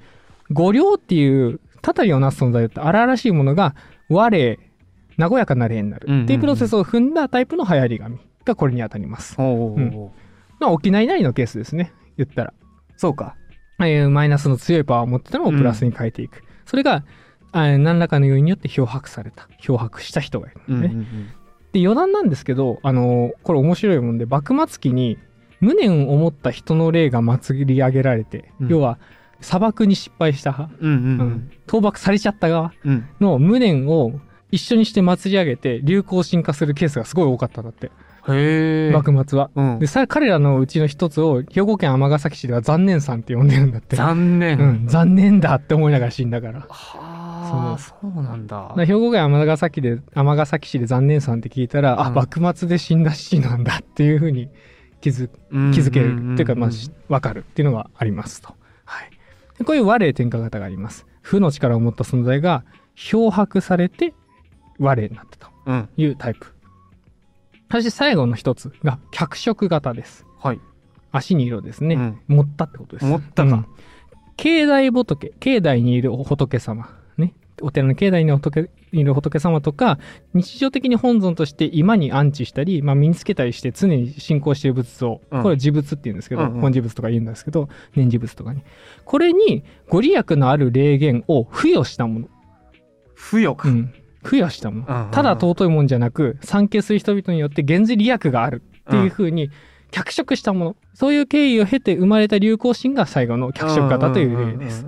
[0.52, 3.76] 五稜っていうたたりをなす存在だった荒々しいものが
[4.10, 4.60] 和霊
[5.18, 6.08] 和やかな霊になる。
[6.08, 6.26] うんうんうん。
[6.26, 9.76] っていうプロセスを踏んだタイプの流行り紙がこれに当たります、ううおうおう。
[9.76, 10.12] うん。
[10.60, 11.94] まあ沖縄なりのケースですね。
[12.18, 12.54] 言ったら。
[12.98, 13.36] そうか
[13.88, 17.04] えーマイナスの強いパワーを持ってたのをプラスに変えていく、それが
[17.52, 19.48] あー何らかの要因によって漂白された。
[19.60, 21.28] 漂白した人がいるのね、うんうんうん。
[21.72, 25.18] で余談なんですけど、あのーこれ面白いもんで幕末期に
[25.60, 28.68] 無念を持った人の霊が祭り上げられて、うん。
[28.70, 28.98] 要は
[29.42, 31.52] 砂漠に失敗した派、うんうんううんん。
[31.66, 33.08] 倒幕されちゃった側うん。
[33.20, 34.20] の無念を
[34.52, 37.92] 一緒にして祭り上げて流行進化するケースがすごい多かったんだって、
[38.94, 39.50] 幕末は。
[39.56, 39.80] うん。
[39.80, 43.96] でさ彼らのうちの一つを兵庫県尼崎市では残念さんって呼んでるんだって。
[43.96, 44.60] 残念。
[44.60, 46.62] うん、残念だって思いながら死んだから。
[46.62, 48.22] はあそう。
[48.22, 48.74] なんだ。
[48.78, 52.16] 兵庫県尼崎で尼崎市で残念さんって聞いたら、あうん。
[52.16, 54.50] 幕末で死んだ死なんだっていうふうに
[55.02, 55.28] 気づ
[55.72, 58.54] 気づけるっていうかまあし分かるっていうのがありますと、
[58.86, 59.10] はい、
[59.58, 61.06] でこういう和霊転化型があります。
[61.22, 62.64] 負の力を持った存在が
[62.96, 64.14] 漂白されて
[64.80, 65.90] 和霊になったとうん。
[65.98, 66.54] いうタイプ
[67.72, 70.26] そして最後の一つが脚色型です。
[70.40, 70.60] はい。
[71.12, 72.20] 足に色ですね、うん。
[72.28, 73.06] 持ったってことです。
[73.06, 73.52] 持ったか。
[73.52, 73.66] うん。
[74.38, 76.90] 境内仏境内にいる仏様。
[77.18, 77.34] ね。
[77.62, 80.00] お寺の境内に仏いる仏様とか
[80.34, 85.44] 日常的に本尊として今に安置したり、まあ、身につけたりして常に信仰している仏像、うん。
[85.44, 86.62] これ自仏って言うんですけど、うんうん。
[86.62, 88.64] 本持仏とか言うんですけど念持仏とかに。
[89.06, 92.28] これにご利益のある霊言を付与したもの、
[93.16, 93.70] 付与か。
[93.70, 99.50] うん、付与したもんただ尊いもんじゃなく参詣する人々によって現在利益があるっていうふうに
[99.92, 104.86] 脚色したもの、そういう経緯を経て生まれた流行心が最後の脚色型という例です。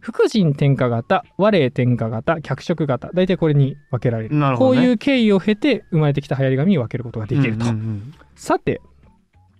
[0.00, 4.34] 福神天下型、和霊天下型、脚色型、大体これに分けられる。
[4.34, 7.66] ねこういう経緯を経て生まれてきた流行り紙に分けることができると。
[8.34, 8.80] さて、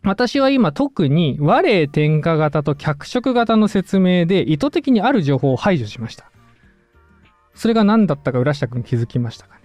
[0.02, 6.30] 私は今特に和霊天下型と脚色型の説明で意図的にある情報を排除しました。
[7.60, 9.60] それが何だったか浦下君気づきましたかね？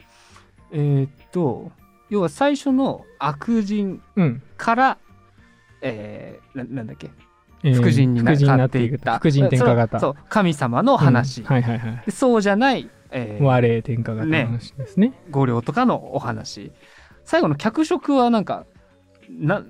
[0.74, 1.72] うんえーっと、
[2.10, 4.44] 要は最初の悪人うん。
[4.58, 4.98] から、
[5.82, 7.10] えー、ななんだっけ？
[7.64, 10.02] えー福神になってていった福神天下型。
[10.02, 12.04] そう神様の話、うんはいはいはい。
[12.06, 15.14] でそうじゃない、えー和霊天下型の話ですね。
[15.32, 16.74] 五両とかのお話
[17.24, 18.66] 最後の脚色はなんか
[19.30, 19.64] な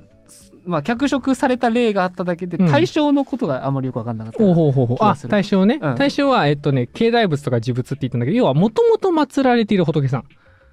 [0.66, 4.98] まあ脚色された例があっただけでうん対象のことがあまりよく分かんなかった、おうほうほうほう。
[5.02, 5.80] あ対象ね。
[5.82, 10.24] うん対象は、えっとね、境内仏とか自仏って言ったんだけど、要は、もともと祀られている仏さん。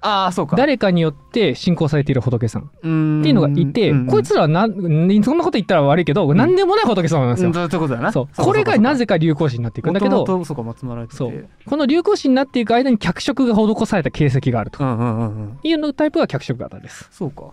[0.05, 2.69] ああそうか誰かによって信仰されている仏さん。
[2.83, 4.73] うーんっていうのがいて、うんこいつらはなん、
[5.23, 7.47] そんなこと言ったら悪いけど、なんでもない仏様なんですよ。
[7.47, 8.27] うんそういうことだなそう。
[8.35, 17.07] これがなぜか流行詩になっていくんだけど、元々そうか松村ててそうこの流行詩になっていく間に脚色が施された形跡があるとうんうんうんうんいうのタイプが脚色型です。
[17.09, 17.51] そうか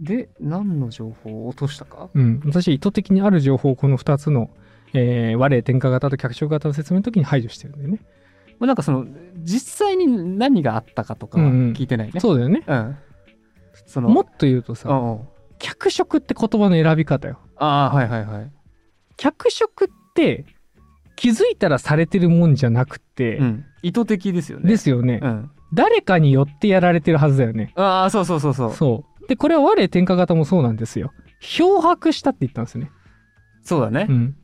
[0.00, 2.08] で何の情報を落としたか？
[2.14, 2.40] うん。
[2.46, 4.50] 私、意図的にある情報をこの2つの、
[4.94, 8.00] えー、和霊天下型と脚色型の説明の時に排除してるんだよね。
[8.58, 9.06] まあなんかその
[9.42, 10.06] 実際に
[10.38, 12.62] 何があったかとかうんうん聞いてないね、そうだよね。
[12.66, 12.96] うん
[13.86, 15.20] そのもっと言うとさ、うんうん
[15.62, 17.38] 脚色って言葉の選び方よ。
[17.56, 18.52] ああはいはいはい、
[19.18, 20.46] 脚色って
[21.16, 27.74] 気づいたらされてるもんじゃなくて、うん、意図的ですよねですよね、うん、誰かによってやられてるはずだよね。
[27.76, 29.09] ああそうそうそうそうそう。
[29.30, 31.12] で、これは我天下型もそうなんですよ。
[31.38, 32.90] 漂白したって言ったんですよね。
[33.62, 34.36] そうだねう、ん。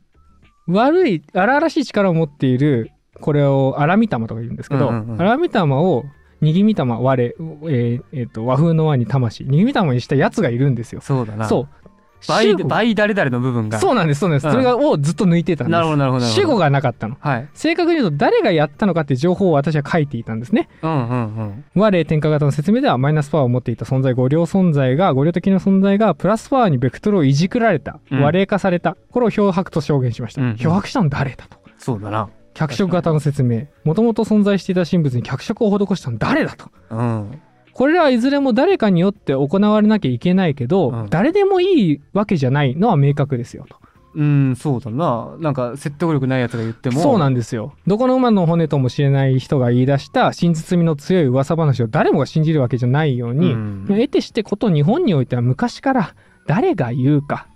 [0.69, 6.05] 悪い、荒々しい力を持っている、これを荒御霊とか言うんですけど、うんうんうん荒御霊を、
[6.39, 11.01] にぎみ玉、我、えーえーと、和風の和に魂、にぎみ玉にしたやつがいるんですよ。
[11.01, 11.89] そうだなそう。
[12.27, 14.47] 倍倍誰々の部分がそうなんです、そうなんです。
[14.47, 15.71] うんそれがをずっと抜いてたんです。
[15.71, 17.17] なるほどなるほど主語がなかったの。
[17.19, 20.69] はい正確に言うと誰がやったのかっていう情報を私は書いていたんですね。
[20.81, 28.97] うんうんうん我霊天下型の説明ではマイナスパワーを持っていた存在、五量存在が、五量的な存在がプラスパワーにベクトルをいじくられた、うん和霊化された。
[29.11, 30.41] これを漂白と証言しました。
[30.41, 31.57] うんうん漂白したの誰だと。
[31.77, 33.67] そうだな脚色型の説明。
[33.83, 36.69] もともと存在していた神仏に脚色を施したの誰だと。
[36.89, 37.41] うん
[37.77, 43.77] これらはいずれも誰かによって行われなきゃいけないけど、うん誰でもいいわけじゃないのは明確ですよと。
[44.15, 47.75] うんそうだななんか説得力ないやつが言ってもそうなんですよ。
[47.85, 56.15] どこの馬の骨ともしれない人が言い出した真実味の強い噂話を誰もが信じるわけじゃないように、うん得てしてこと日本においては昔から
[56.47, 57.47] 誰が言うか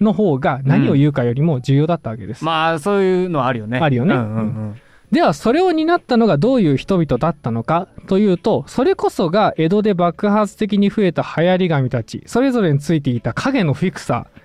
[0.00, 2.44] の方が何を言うかよりも重要だったわけです。
[2.44, 4.76] まあそういうのあるよねあるよねうんうんうん
[5.10, 14.40] ではそれを担ったのがどういう人々だったのかというとそれこそが江戸で爆発的に増えた流行り紙たちそれぞれについていた影のフィクサー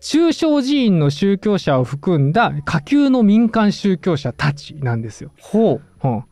[0.00, 5.32] 中小寺院の宗教者を含んだ下級の民間宗教者たちなんですよ。
[5.40, 6.24] ほうん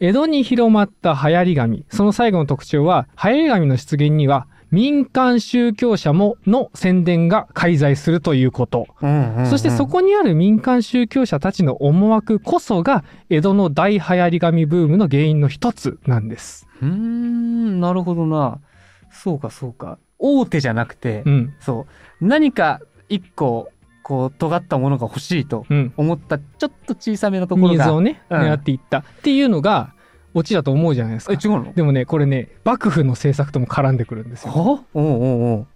[0.00, 9.46] 江戸に広まった流行り紙その最後の特徴は流行り紙の出現には民間宗教者もの宣伝が介在するということ、う、うんうんうん。
[9.46, 16.66] そしてそこにある民間宗教者たちの思惑こそが江戸の大流行り紙ブームの原因の一つなんです。
[16.82, 18.58] うーんなるほどな。
[19.12, 19.98] そうかそうか。
[20.18, 21.86] 大手じゃなくて、うん、そ
[22.20, 22.26] う。
[22.26, 23.68] 何か一個
[24.02, 25.92] こう尖ったものが欲しいとうん。
[25.96, 27.94] 思ったちょっと小さめなところが。
[27.94, 28.40] をね、うん。
[28.40, 28.98] 狙っていった。
[28.98, 29.93] っていうのが
[30.34, 31.32] オチだと思うじゃないですか。
[31.32, 31.72] え違うの？
[31.72, 34.52] でもね、これね、幕府の政策とも絡んでくるんですよ。
[34.52, 34.58] は？
[34.60, 35.66] おうおうおう。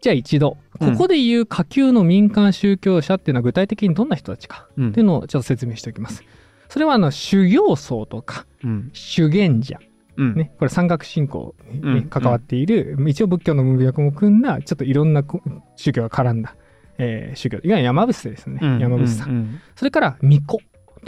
[0.00, 0.92] じゃあ一度、うん。
[0.92, 4.88] ここで言う下級の民間宗教者っていうのは具体的にどんな人たちかうん。
[4.90, 6.22] っていうのをちょっと説明しておきます。
[6.68, 8.90] それはあの修行僧とかうん。
[8.92, 9.78] 修験者、
[10.16, 10.34] うん。
[10.34, 15.42] ね、これ山岳信仰に、関わっている、一応仏教の文脈も組んだちょっといろんなこ
[15.76, 16.54] 宗教が絡んだ、
[16.98, 17.58] えー宗教。
[17.58, 18.78] いわゆる山伏ですね、うん。
[18.78, 19.60] 山伏さん。
[19.74, 20.58] それから巫女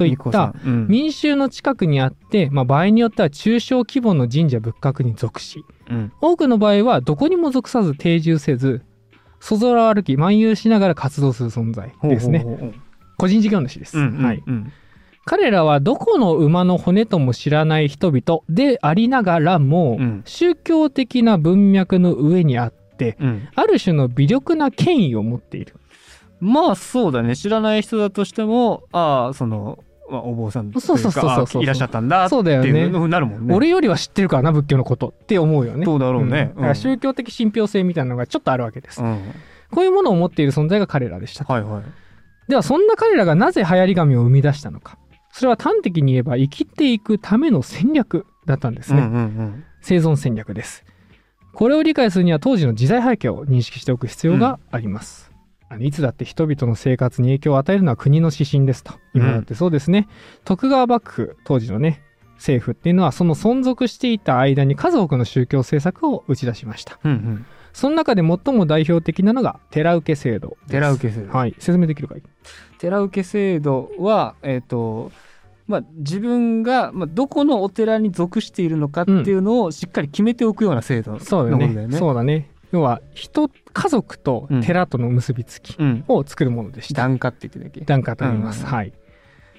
[0.01, 6.13] といった民衆の近くにあって、まあ、場合によっては中小規模の神社仏閣に属しうん。
[6.23, 8.81] 多くの場合はどこにも属さず定住せず
[9.41, 12.39] そぞらを歩き漫遊しながら活動する存在ですね。
[12.39, 12.75] ほうほうほう
[13.19, 14.73] 個人事業主です、うんうんはい、うん。
[15.27, 20.23] 彼らはどこの馬の骨とも知らない人々でありながらも、うん。
[20.25, 23.49] 宗教的な文脈の上にあってうん。
[23.55, 25.75] ある種の微力な権威を持っている。
[26.41, 27.37] まあそうだね。
[27.37, 31.63] 知らない人だとしてもああその、まあ、お坊さんというかそうそうそうそうそう。
[31.63, 32.69] あいらっしゃったんだってそうだよね。
[32.69, 33.55] いうのになるもんね。
[33.55, 35.85] 俺よりは知ってるからな仏教のことって思うよね。
[35.85, 36.45] そうだろうね。
[36.45, 36.55] ん。
[36.55, 39.21] だから宗教的信憑性みたいなのがちょっとあるわけです、うん、
[39.71, 41.83] こういうものを持っている存在が彼らでしたはいはい。
[42.49, 44.99] ではそんな彼らがなぜ流行り紙を生み出したのか。
[45.33, 49.65] それは端的に言えば生きていくための戦略だったんですね、うんうんうん。
[49.81, 50.85] 生存戦略です。
[51.53, 55.30] これを理解するには当時の時代背景を認識しておく必要があります、
[55.71, 60.09] あのいつだって人々の生活に影響を与えるのは国の指針ですと今だってそうですね、
[60.45, 62.03] 徳川幕府当時のね
[62.35, 66.99] 政府っていうのはその存続していた間に数多くの宗教政策を打ち出しました。
[67.05, 70.71] うんうん、その中で最も代表的なのが寺受け制度です。
[70.73, 71.33] 寺受け制度。
[71.33, 71.55] はい。
[71.59, 72.23] 説明できるかい？
[72.79, 75.13] 寺受け制度は、えっと
[75.69, 81.67] まあ、自分が、まあ、どこのお寺に属しているのかっていうのをしっかり決めておくような制度のそうだよね。
[81.67, 81.99] ことだよね。
[81.99, 87.81] そうだね要は人家族と寺との結びつきうん、を作るものでした、檀家って言ってたっけ？
[87.85, 88.71] 檀家と言います、うん。
[88.71, 88.93] はい。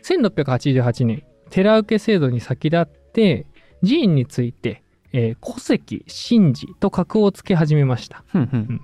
[0.04, 3.45] 1688年寺受け制度に先立って
[3.84, 8.24] 寺院について、えー戸籍神事と格をつけ始めました。
[8.28, 8.82] ふんふん。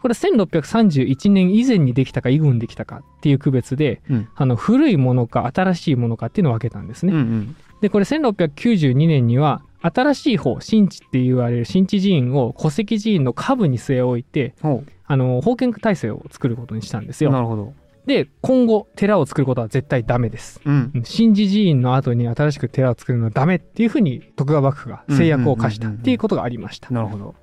[0.00, 4.28] これ1631年以前にできたか以後にできたかっていう区別でうん。
[4.34, 7.56] あの古いものか新しいものかっていうのを分けたんですね、うんうん。
[7.80, 9.62] でこれ1692年には
[9.94, 17.74] 新しい方神地って言われる神地寺院を戸籍寺院の下部に据え置いてほあの封建体制を作ることにしたんですようなるほど。
[18.06, 26.90] で今後寺を作ることは絶対ダメですうん神事寺院の後に新しく寺を作るのはダメっていうふうに徳川幕府が制約を課したっていうことがありました。
[26.90, 27.34] なるほど。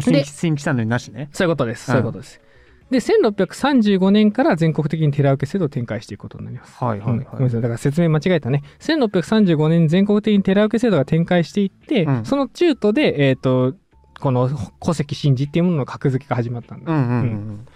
[0.00, 1.28] 新で規新規さんのになしね。
[1.32, 1.90] そういうことです。
[1.90, 2.40] うんそういうことです。
[2.90, 6.82] で、1635年から全国的に寺受け制度を展開していくことになります。
[6.82, 7.50] はいはいうんごめんなはい。
[7.50, 7.60] さい。
[7.60, 8.62] だから説明間違えたね。
[8.80, 13.74] 1635年に全国的に寺受け制度が展開していって、うんその中途で、えっ、と、
[14.20, 16.92] この戸籍神事っていうものの格付けが始まったんだ。
[16.92, 17.66] うんうんうん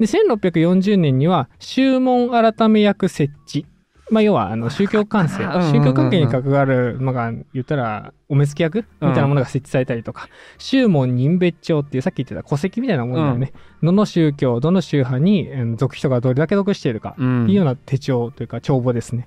[0.00, 3.66] で、1640年には、宗門改め役設置。
[4.10, 13.52] まあ、要は、あの、宗教関係、宗教関係に関わる、まあ、言ったら、お目付け役みたいなものが設置されたりとか、宗門任別帳っていう、さっき言ってた戸籍みたいなものだよね。
[13.82, 17.44] どの宗教、どの宗派に、うん属人がどれだけ属しているか、うん。
[17.44, 19.26] っていうような手帳というか、帳簿ですね。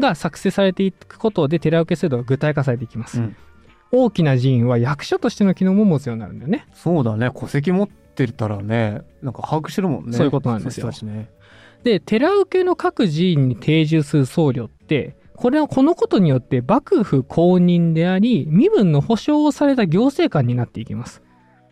[0.00, 3.20] が作成されていくことで、寺受け制度が具体化されていきます。
[3.20, 3.36] うん
[3.94, 6.66] 大きな寺院は役所としての機能も持つようになるんだよね。
[6.74, 7.30] そうだね。
[7.30, 10.16] 戸籍持ってたらね、なんか把握してるもんね。
[10.16, 11.30] そういうことなんですよね。
[11.84, 21.22] で寺受けの各寺院に定住する僧侶ってこれはこのことによって幕府公認であり身分の保障をされた行政官になっていきます、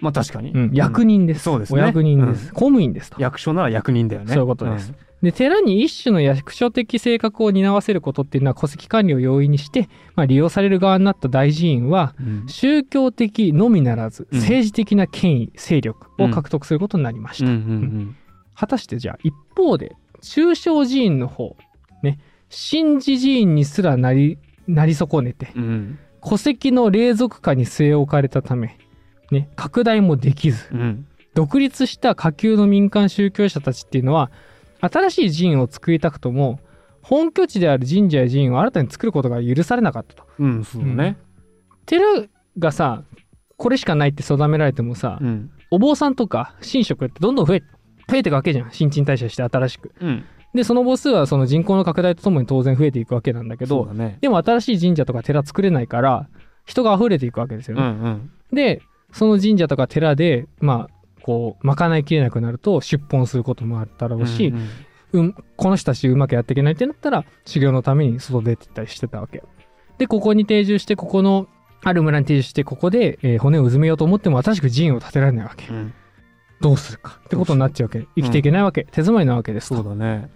[0.00, 0.50] まあ確かに。
[0.50, 1.80] うん、役人です、そうですね。
[1.80, 3.22] お役人です、公務員ですと。
[3.22, 4.28] 役所なら役人だよね。
[4.28, 4.92] そういうことです。
[5.22, 12.26] で寺に一種の役所的性格を担わせることっていうのは戸籍管理を容易にして、まあ、利用される側になった大寺院はうん。
[12.26, 14.40] うん宗教的のみならずうん。
[14.40, 17.54] 政治的な権威勢力を獲得することになりました、うん。
[17.54, 18.16] うん。
[18.56, 21.56] 果たしてじゃあ一方で中小寺院の方
[22.02, 22.18] ね
[22.50, 25.62] 神事寺院にすらなりなり損ねてうん。
[25.62, 28.78] うん戸籍の霊俗化に据え置かれたため、
[29.32, 31.06] ね、拡大もできずうん。
[31.34, 34.30] 独立した下級の民間宗教者たちっていうのは
[34.80, 36.60] 新しい寺院を作りたくとも
[37.02, 40.24] 本拠地である神社や寺院を新たに作ることが許されなかったと。
[40.38, 41.18] うん、そうだね。
[41.86, 42.04] 寺
[42.58, 43.02] がさ
[43.56, 45.50] これしかないって定められてもさ、うん。
[45.70, 47.62] お坊さんとか神職ってどんどん増え
[48.08, 49.92] 増えていくわけじゃん新陳代謝して新しく。
[50.00, 50.24] うん。
[50.54, 54.18] でその母数はその人口の拡大とともに当然増えていくわけなんだけどね。
[54.20, 56.28] でも新しい神社とか寺作れないから
[56.66, 58.10] 人が溢れていくわけですようんうね。
[58.10, 58.30] ん。
[58.52, 64.68] でその神社とか寺でまあこう賄いきれなくなると出奔することもあったろうし、うんうん
[65.12, 69.42] うん、この人たちうまくやっていけないってなったら修行のために外出てったりしてたわけ。
[69.98, 71.46] でここに定住してここの
[71.82, 75.68] ある村に定住してここで、えー骨をうずめようと思っても新しく寺院を建てられないわけ。
[75.68, 75.94] うん
[76.62, 78.06] どうするかってことになっちゃうわけ。
[78.16, 78.84] 生きていけないわけ。
[78.84, 80.30] 手詰まりなわけですとそうだね。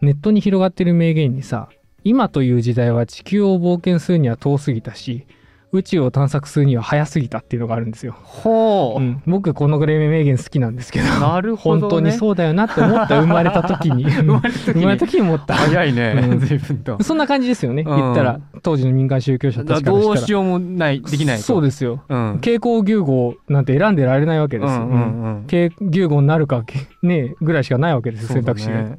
[0.00, 1.68] ネットに広がってる名言にさ
[2.04, 5.26] 今という時代は地球を冒険するには遠すぎたし
[5.72, 9.00] 宇宙を探索するには早すぎたっていうのがあるんですよ、ほう。
[9.00, 10.82] うん、僕このぐらい名言好きなんで。
[10.82, 11.80] すけどなるほど、ね。
[11.82, 14.04] 本当にそうだよなって思った生まれた時に。
[14.10, 15.20] 生まれた時に。
[15.20, 15.54] 思った。
[15.54, 16.40] 早いね、うん。
[16.40, 17.02] 随分と。
[17.02, 17.96] そんな感じですよね、うん。
[17.96, 20.14] 言ったら当時の民間宗教者ただちからしたら。
[20.14, 21.42] どうしようもない、できないと。
[21.42, 22.02] そうですよ。
[22.08, 22.32] うん。
[22.36, 25.42] 蛍光牛号なんて選んでられないわけですよ、うんうんうん。
[25.42, 26.64] 蛍牛号になるか
[27.02, 28.96] ねぐらいしかないわけですよ選択肢が、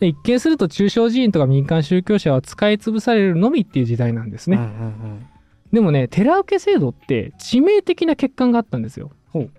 [0.00, 5.26] 一見すると中小寺院とか民間宗教者は使い潰されるのみっていう時代なんですね、うんうん
[5.72, 9.10] でもね寺受け制度って致命的な欠陥があったんですよ。
[9.30, 9.50] ほう。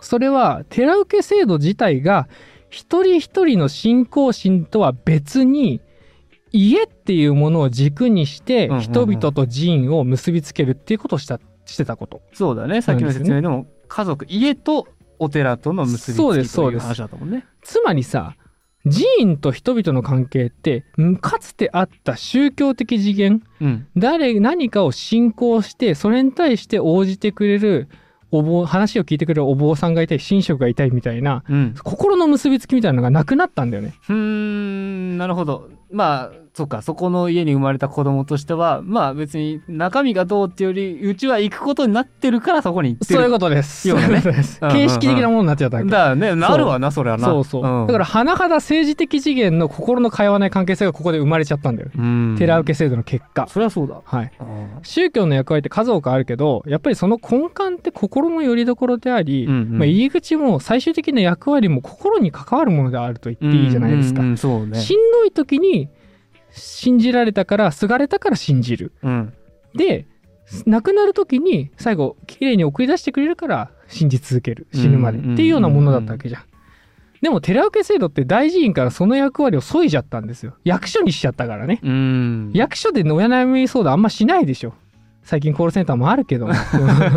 [0.00, 2.28] それは寺受け制度自体が
[2.70, 5.80] 一人一人の信仰心とは別に
[6.52, 12.18] 家っていうものを軸にして人々と寺院を結びつけるっていうことをしたしてたこと。
[12.18, 12.82] うんそうだね。
[12.82, 14.88] さっきの説明でも、家族、家と
[15.18, 17.46] お寺との結びつきという話だったもんね。
[17.62, 18.36] つまりさ
[18.84, 23.86] 寺院と人々の関係ってんかつてあった宗教的次元うん。
[23.96, 27.88] 誰何かを信仰してそれに対して応じてくれる
[28.32, 31.74] お坊話を聞いてくれるお坊さんがいたり神職がいたりみたいなうん。
[31.82, 33.94] 心の結びつきみたいなのがなくなったんだよね。
[34.08, 35.68] うーんなるほど。
[35.90, 43.20] まあそっかそこの家に生まれた子供としてはまあ別に中身がどうっていうよりうちは行くことになってるからそこに行ってる。
[43.20, 43.88] そういうことです。
[43.88, 44.20] よね。
[44.20, 44.58] そうです。
[44.60, 44.88] うんうんうん。
[44.88, 45.88] 形式的なものになっちゃったわけ。
[45.88, 47.26] だよねなるわなそれはな。
[47.26, 47.86] そうそう。
[47.86, 51.90] だから甚だ政治的次元の心の通わない関係性がここで生まれちゃったんだよ。
[52.36, 53.46] 寺受け制度の結果。
[53.48, 54.02] そりゃそうだ。
[54.04, 54.30] はい。
[54.38, 54.68] うん。
[54.82, 59.78] 宗教の役割って数多くあるけどやっぱりその根幹って心の拠り所であり、うんうん。
[59.78, 64.20] まあ、入り口も最終的な役割も心に関わるものであると言っていいじゃないですか。
[64.20, 64.78] うんうんうんそうね。
[64.78, 65.88] しんどい時に
[66.52, 68.92] 信じられたからすがれたから信じる。
[69.02, 69.32] うん
[69.74, 70.06] で
[70.66, 76.42] 亡くなる時に最後綺麗に送り出してくれるから信じ続ける死ぬまでっていうようなものだったわけじゃん。
[77.22, 80.54] でも寺受け制度って大寺院からその役割を削いじゃったんですよ。
[80.64, 81.80] 役所にしちゃったからね。
[81.82, 84.74] うん役所で親悩み相談あんましないでしょ。
[85.22, 86.54] 最近コールセンターもあるけども。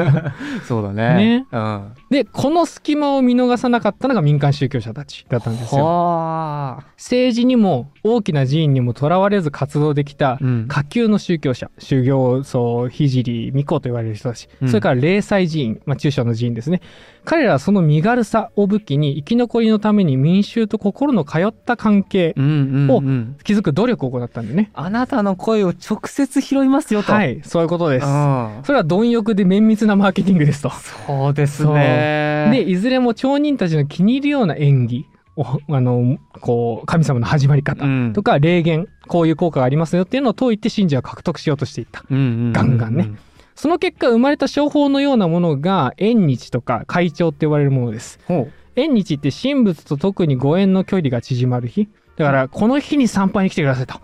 [0.67, 5.83] そうだねねうんでこの隙間を見逃さなかったのが民間宗教者たちだったんですよ。
[5.83, 6.85] はあ。
[6.95, 10.67] 政治にも大きな寺院にもとらわれず活動できたうん。
[10.69, 14.67] 下級の宗教者修行僧聖巫女と言われる人たち、うん。
[14.69, 16.81] それから霊祭寺院、まあ、中小の寺院ですね。
[17.25, 23.35] 彼らはその身軽さを武器に生き残りのために民衆と心の通った関係うんうんをうん。
[23.43, 24.71] 築く努力を行ったんでね。
[24.73, 27.11] あなたの声を直接拾いますよと。
[27.11, 28.05] はいそういうことです。
[28.05, 28.61] うん。
[28.63, 30.69] それは貪欲で綿密なマーケティングですと。
[30.69, 32.04] そうですね
[32.51, 35.05] でいずれも町人たちの気に入るような演技
[35.37, 38.13] をあのこう神様の始まり方うん。
[38.13, 42.03] とか霊言こういう効果がありますよっていうのを説いて信者を獲得しようとしていった。
[42.09, 43.11] ガンガンね。
[43.55, 48.19] その結果生まれた商法のようなものが縁日とか会長って呼ばれるものです。
[48.27, 51.87] ほ縁日って神仏と特にご縁の距離が縮まる日。
[52.17, 53.95] だからこの日に参拝に来てくださいと、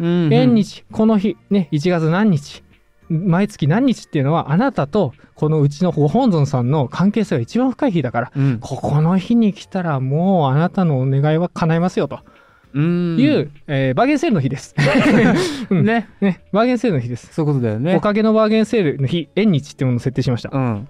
[0.00, 2.62] 縁日この日ね1月何日
[3.10, 12.20] 毎月何日っていうのはあなたとこのうちのご本尊さんの関係性が一番深い日だからうんここの日に来たらもうあなたのお願いは叶いますよと
[12.72, 14.76] うんいう、えーバーゲンセールの日です。
[15.70, 17.34] うんねね、バーゲンセールの日です。
[17.34, 20.50] そういうことだよねおかげのバーゲンセールの日、縁日っていうものを設定しました。
[20.52, 20.88] うん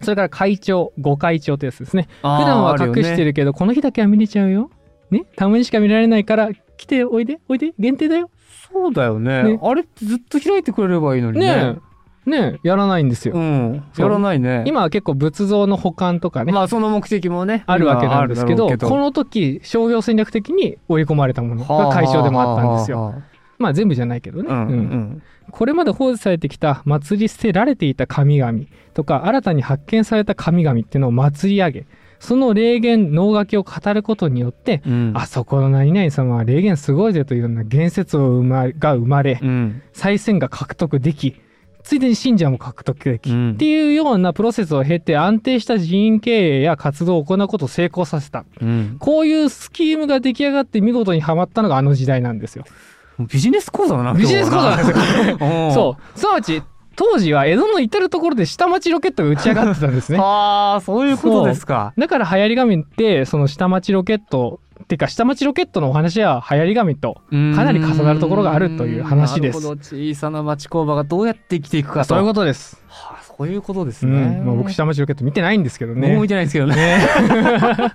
[0.00, 2.08] それから会長、ご会長ってやつですね。
[2.22, 4.70] 普普段は隠してるけど、この日だけは見れちゃうよ。
[5.10, 8.30] ね、たまにしか見られないから、来ておいで、おいで、限定だよ。
[8.72, 9.42] そうだよね。
[9.42, 9.60] ね。
[9.62, 11.76] あれってずっと開いてくれればいいのにね。
[12.24, 13.34] ねやらないんですよ。
[13.34, 13.84] うん。
[13.96, 14.64] やらないね。
[14.66, 17.64] 今は結構仏像の保管とかね、まあその目的もね。
[17.66, 22.98] あるわけなんですけど、この時、商業戦略的に織り込まれたものが会長でもあったんですよ。
[22.98, 23.22] はあはあは
[23.58, 24.48] まあ全部じゃないけどね。
[24.50, 24.56] うん。
[24.56, 25.22] うん。
[25.50, 28.60] これまで放置されてきた祭り捨てられていた神々
[28.94, 31.86] とか新たに発見された神々っていうのを祭り上げ
[32.20, 35.12] その霊言能書きを語ることによって、うん。
[35.14, 39.82] あそこの何々様は霊言すごいぜというような言説を生まが生まれうん。
[39.92, 41.40] 再選が獲得でき
[41.82, 43.52] ついでに信者も獲得でき、うん。
[43.52, 48.44] っていうようなプロセスを経て安定した人員経営や活動を行うことを成功させた。
[48.60, 48.96] うん。
[48.98, 52.64] こういうスキームが出来上がって見事にはまったのがあの時代なんですよ。
[53.18, 55.38] ビジネス講座だなビジネス講座なんですよ。
[55.40, 56.18] よそう。
[56.18, 56.62] すなわち、
[56.98, 60.18] 当時は江戸の至る所で下町ロケットが打ち上がってたんですね。
[60.20, 72.82] ああそういうことですかだから流行り紙って、その下町ロケット、っていうか下町ロケットのお話は流行り紙と、かなり重なるところがあるという話ですなるほど小さな町工場がどうやって生きていくかとそういうことです。
[72.88, 74.44] はあそういうことですうね、ん。
[74.44, 76.00] まあ、僕下町ロケット見てないんですけどね。
[76.00, 76.98] 僕も見てないんですけどねね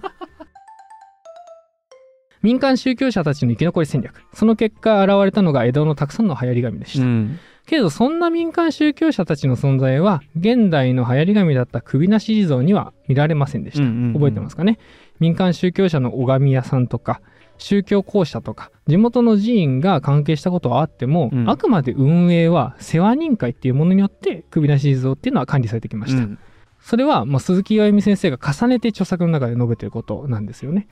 [2.42, 4.22] 民間宗教者たちの生き残り戦略。
[4.34, 7.06] その結果現れたのが江戸のたくさんの流行り紙でした。
[7.06, 14.14] んけれどそんな民間宗教者たちの存在は現代の流行り紙だった首なし地蔵には見られませんでした、うんうんうん。
[14.14, 14.80] 覚えてますかね？
[15.20, 17.22] 民間宗教者の拝み屋さんとか
[17.58, 21.50] 宗教公社とか地元の寺院が関係したことはあっても、うん。
[21.50, 26.40] あくまで運営は世話人会っていうものによって首なし地蔵っていうのは管理されてきました、うん。
[26.82, 30.88] それは、まあ、鈴木岩美先生が重ねて著作の中で述べていることなんですよね。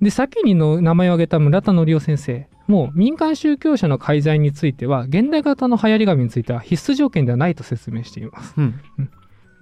[0.00, 8.54] で、先にの名前を挙げた村田則夫先生も民間宗教者の介在については現代型の流行り紙については必須条件ではないと説明しています。
[8.56, 8.80] うん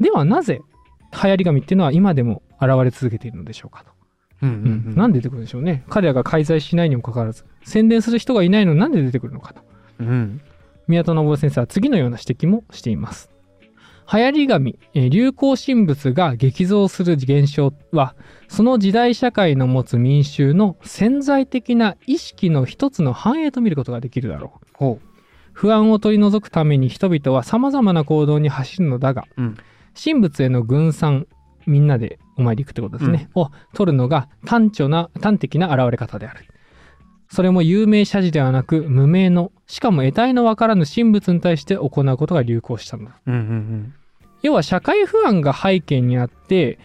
[0.00, 0.60] ではなぜ
[1.12, 3.92] 流行り紙っていうのは今でも現れ続けているのでしょうかと。
[4.42, 5.84] うんうんなんで出てくるんでしょうね。
[5.88, 9.62] 彼らが介在しないにもかかわらず宣伝する人がいないのになんで出てくるのかと。
[10.00, 10.40] うん
[10.88, 13.30] 宮田信夫先生は次のような指摘もしています。
[14.12, 18.14] 流行り紙、えー流行神仏が激増する現象は、
[18.48, 24.66] その時代社会の持つ民衆の潜在的な意識の一つの反映と見ることができるだろう。
[24.74, 25.00] ほ
[25.52, 29.56] 不安を取り除くために人々は様々な行動に走るのだが、ううん
[29.94, 31.28] 神仏への軍参、
[31.66, 33.30] みんなでお参り行くってことですね。
[33.36, 36.44] を取るのが単調な、端的な現れ方である。
[37.30, 43.16] それも有名謝辞ではなく無名のしかも得体のわからぬ神仏に対して行うことが流行したのだ。
[43.26, 43.94] うんうん
[44.42, 46.78] 要は社会不安が背景にあって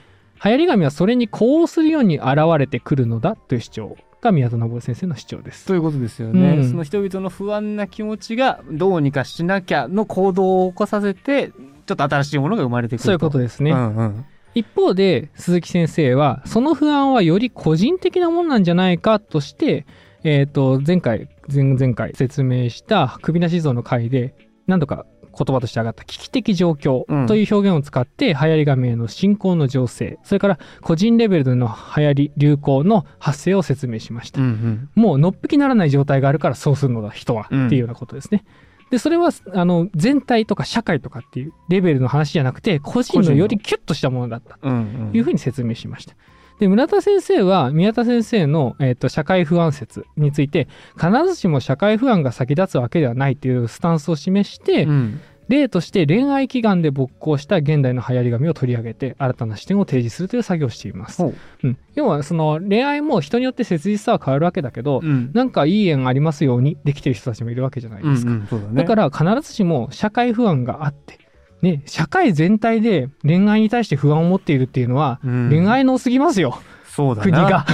[0.44, 5.66] 流行り紙はそれに呼応するように現れてくるのだという主張が宮田信先生の主張です。
[5.66, 6.70] ということですよね、うん。
[6.70, 11.50] その人々の不安な気持ちがどうにかしなきゃの行動を起こさせて
[11.86, 14.26] ちょっと新しいものが生まれてくるそういうことでですね、うんうん。
[14.56, 19.86] 一方で鈴木先生はその不安はより個人的なものなんじゃないかとして、
[20.24, 24.36] えー、と前回前々回説明した首なし像の回で
[24.68, 25.06] 何度か
[25.38, 27.28] 言葉として上がった危機的状況うん。
[27.28, 34.42] という表現を使って流行り紙への進行の情勢それから個人レベルでの流行り流行の発生を説明しました。
[34.42, 34.90] うんうん。
[34.96, 37.68] もうのっぴきならない状態があるからそうするのだ人は、うん。
[37.68, 38.44] っていうようなことですね。
[38.90, 44.58] でそれはあの全体とか社会とかっていうレベルの話じゃなくて個人のよりキュッとしたものだった。
[44.62, 44.78] うんう
[45.10, 45.12] ん。
[45.12, 46.16] というふうに説明しました。
[46.60, 55.22] で村田先生は宮田先生の、えー、と社会不安説について必ずしも社会不安が先立つわけではないというスタンスを示して、うん。
[55.48, 61.18] 例として恋愛祈願で勃興した現代の流行り紙を取り上げて新たな視点を提示するという作業をしています。
[61.18, 61.36] ほう。
[61.64, 65.32] うん、要はその恋愛も人によって切実さは変わるわけだけど、うん。
[65.34, 68.32] なんかいい縁ありますようにできてる人たちもいるわけじゃないですか。
[68.32, 68.68] うんうんだね。
[68.76, 71.18] だから必ずしも社会不安があって、
[71.62, 75.50] ね、社会全体で恋愛に対して不安を持っているっていうのは、うん。
[75.50, 76.60] 恋愛のすぎますよ。
[76.86, 77.24] そうだな。
[77.24, 77.66] 国が。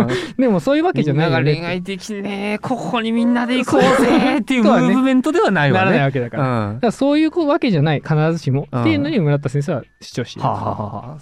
[0.00, 0.08] うん。
[0.38, 1.54] でもそういうわけじゃないよね。
[1.54, 5.84] 恋愛的にねここにみんなで行こうぜっていう ムーブメントではないわね。
[5.86, 6.42] ならないわけだから。
[6.42, 6.80] だうん。
[6.80, 10.48] からそういうわけじゃない必ずしも、うんっていうのに村田先生は主張している。
[10.48, 10.72] はあ、はあ
[11.08, 11.18] はあ、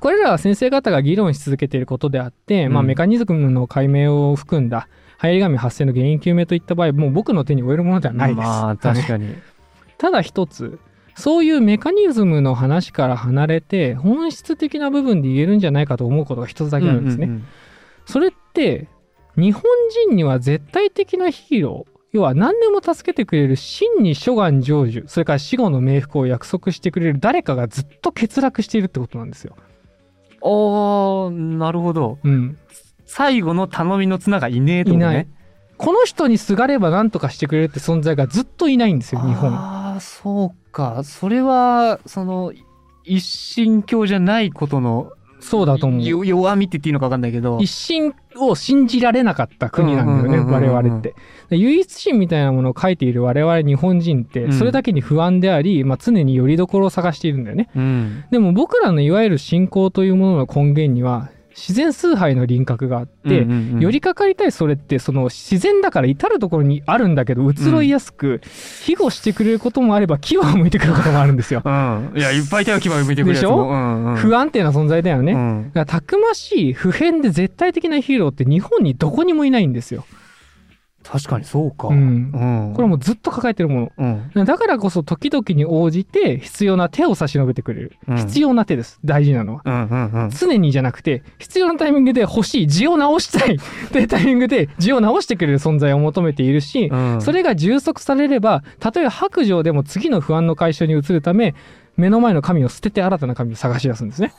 [0.00, 4.88] これらは先生方が議論し続けていることであって、まあ、うんメカニズムの解明を含んだ
[5.22, 8.46] 流行り紙発生の原因究明といった場合もう僕の手に負えるものではないです。
[8.46, 9.34] まあ確かに。
[9.98, 10.78] ただ一つ
[11.18, 17.26] そういうメカニズムの話から離れて本質的な部分で言えるんじゃないかと思うことが一つだけあるんですね。
[17.26, 17.44] うんうん
[18.06, 18.88] それって
[19.36, 19.62] 日本
[20.06, 29.56] 人には絶対的なヒーロー要は何でも助けてくれる真に諸願成就それから死後の冥福を約束してくれる誰かがずっと欠落しているってことなんですよ。
[30.40, 32.56] あーなるほどうん、
[33.04, 35.28] 最後の頼みの綱がいねえと、ね、いない
[35.76, 39.52] この人にすがれば何とかしてくれるって存在がずっといないんですよ日本。
[39.52, 42.52] ああそうかそれはその
[43.04, 46.02] 一神教じゃないことのそうだと思う。
[46.02, 51.14] よ弱みって言っていいのか分かんないけど一神を信じられなかった国なんだよね、我々って。
[51.48, 57.70] で唯一神みたいなものを書いている我々日本人って、うんそれだけに不安であり、まあ、常に拠り所を探しているんだよね。
[57.74, 63.80] うんでも僕らのいわゆる信仰というものの根源には、自然崇拝の輪郭があって、うんうんうん。
[63.80, 68.40] 寄りかかりたいそれってその自然だから至る所にあるんだけど移ろいやすく、
[68.86, 71.62] 庇護してくれることもあれば牙を向いてくることもあるんですよ。
[71.64, 73.56] うん、いやいっぱい手を牙を向いてくるでしょ？
[73.56, 75.32] も、うんうん、不安定な存在だよね。
[75.32, 75.72] うん。
[75.86, 80.04] たくましい普遍で絶対的なヒーローって日本にどこにもいないんですよ。
[81.10, 84.44] 確かにそうか、うんうんこれはもうずっと抱えてるもうんの。
[84.44, 87.92] だからこそ時々に応じて必要な手を差し伸べてくれる。
[88.06, 89.00] うん必要な手です。
[89.04, 89.62] 大事なのは。
[89.64, 93.58] うんうんうん常にじゃなくて、必要なタイミングで欲しい、字を直したい
[93.90, 101.54] というタイミングで字を直してくれる存在を求めているし、うんそれが充足されれば、たとえ白状でも次の不安の解消に移るため、
[101.96, 104.32] 目の前の神を捨てて新たな神を探し出すんですね。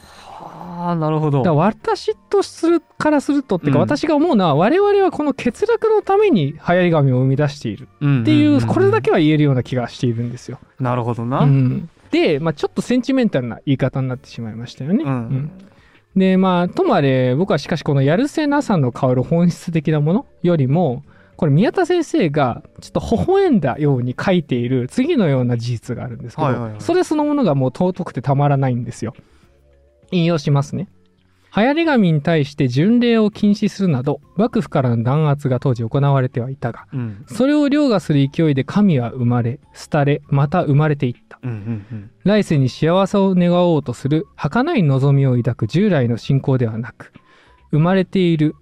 [0.80, 1.44] ああなるほど。
[1.44, 3.84] だ私とするからするとっていうか、うん。
[3.84, 7.84] 私が思うのは我々はこの欠落のために流行り紙を生み出している。
[7.84, 10.60] っっていう、これだけは言えるような気がしているんですよ。
[10.80, 11.90] なるほどな、うん。
[12.12, 15.04] で、まあ、ちょっとセンチメンタルな言い方になってしまいましたよね。
[15.04, 15.52] うんうん。
[16.16, 21.04] でまあともあれ僕はしかしこのやるせなさの香る本質的なものよりも
[21.38, 29.14] これ宮田先生がちょっと微笑んだように書いている次のような事実があるんですけど、それそのものがもう尊くてたまらないんですよ。
[30.12, 30.90] 引用しますね。
[31.56, 37.26] 流行り紙に対して巡礼を禁止するなど幕府からの弾圧が当時行われてはいたがうん。
[37.28, 39.60] それを凌駕する勢いで神は生まれ
[39.92, 41.40] 廃れまた生まれていった。
[41.42, 42.12] うんうんうん。
[42.24, 47.14] 来世に幸せを願おうとする儚い望みを抱く従来の信仰ではなく
[47.72, 48.56] 生まれている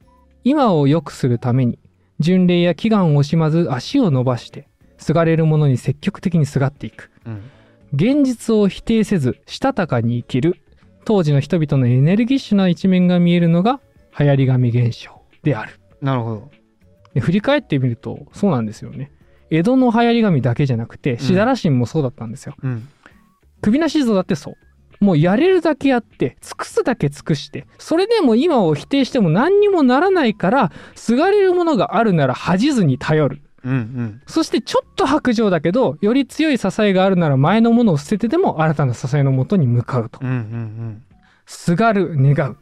[0.43, 1.77] 今を良くするために
[2.19, 7.11] 巡礼や祈願を惜しまず足を伸ばしてすがれるものに積極的にすがっていく。
[7.25, 7.41] うん。
[7.93, 10.61] 現実を否定せずしたたかに生きる
[11.07, 13.79] 当時の人々のエネルギッシュな一面が見えるのが
[14.19, 15.79] 流行り紙現象である。
[16.01, 16.51] なるほど。
[17.13, 19.13] で振り返ってみるとそうなんですよね。
[19.49, 22.89] 江戸の流行り紙だけじゃなくてしだら神もそうだったんですよ、うん。
[23.61, 24.55] 首なし像だってそう。
[24.99, 34.21] もうやれるだけやって尽くすだけ尽くしてそれでも今を否定しても何にもならないからすがれるものがあるなら恥じずに頼るうんうん。
[34.27, 40.19] そしてちょっと白状だけどより強い支えがあるなら前のものを捨ててでも新たな支えのもとに向かうと。
[40.21, 41.03] うんうん
[41.45, 42.57] すがる願う。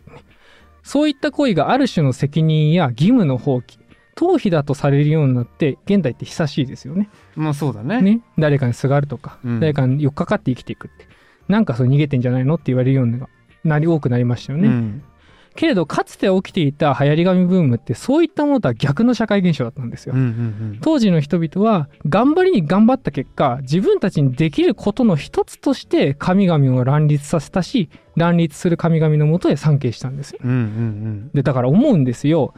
[0.83, 3.79] そういった行為がある種の責任や義務の放棄。
[4.15, 7.09] 逃避だとされるようになって現代って久しいですよね。
[7.35, 8.01] まあそうだね。
[8.01, 8.21] ね。
[8.37, 9.59] 誰かにすがるとか、うん。
[9.59, 11.07] 誰かに寄っかかって生きていくって。
[11.47, 13.21] なんかそう逃げてんじゃないのって言われるように
[13.63, 14.67] なり多くなりましたよね。
[14.67, 15.03] うん
[15.55, 20.13] けれどかつて起きていた流行り紙ブームってそういったものとは逆の社会現象だったんですよ。
[20.13, 30.39] うんうん当時の人々は頑張りに頑張った結果自分たちにできることの一つとして神々を乱立させたし乱立する神々のもとへ参詣したんですよ。
[30.43, 32.53] うんうんうんでだから思うんですよ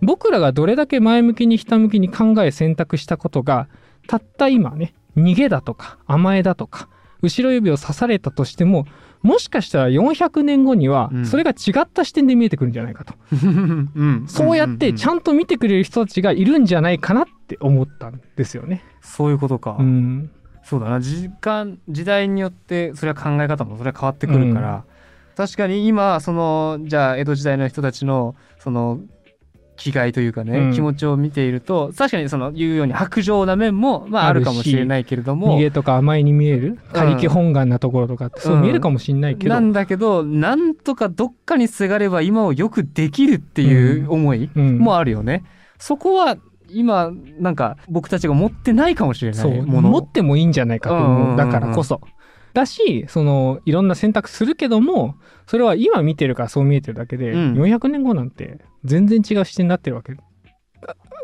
[0.00, 3.68] 僕らがどれだけ前向きにひたむきに考え選択したことが
[4.06, 6.88] たった今ね逃げだとか甘えだとか
[7.22, 8.86] 後ろ指を刺されたとしても
[9.22, 11.26] もしかしたら400年後にはうん。
[11.26, 13.90] それが違った視点で見えてくるんじゃないかと、 うん。
[13.94, 18.84] うんそうやってちゃんんと見てくれる人たちがいるんじゃないかなって思ったんですよね。
[19.00, 20.30] そういうことか、うん、
[20.62, 21.00] そうだな。
[21.00, 24.84] 時間時代によってそれは考え方もそれは変わってくるから、
[25.36, 29.00] 確かに今そのじゃあ江戸時代の人たちのその
[29.78, 30.72] 気概というかね、うん。
[30.74, 35.56] 気持ちを見ていると確かにその言うように薄情な面もまああるかもしれないけれども。
[35.56, 44.78] 逃げとか甘えに見える他力本願なところとかってそう見えるかもしんないけど、なんだけどなんとかどっかにすがれば今をよくできるっていう思いうん。
[44.78, 45.44] もあるよね。
[45.78, 46.36] そこは
[46.70, 49.88] 今なんか僕たちが持ってないかもしれなそいうもの。
[49.88, 50.98] 持ってもいいんじゃないかとう。
[50.98, 51.22] んうんうんうん。
[51.22, 52.00] 思うだからこそ。
[52.58, 55.14] だしそのいろんな選択するけども
[55.46, 60.14] それは今見てるからそう見えてるだけで、うん400年後なんて全然違う視点になってるわけ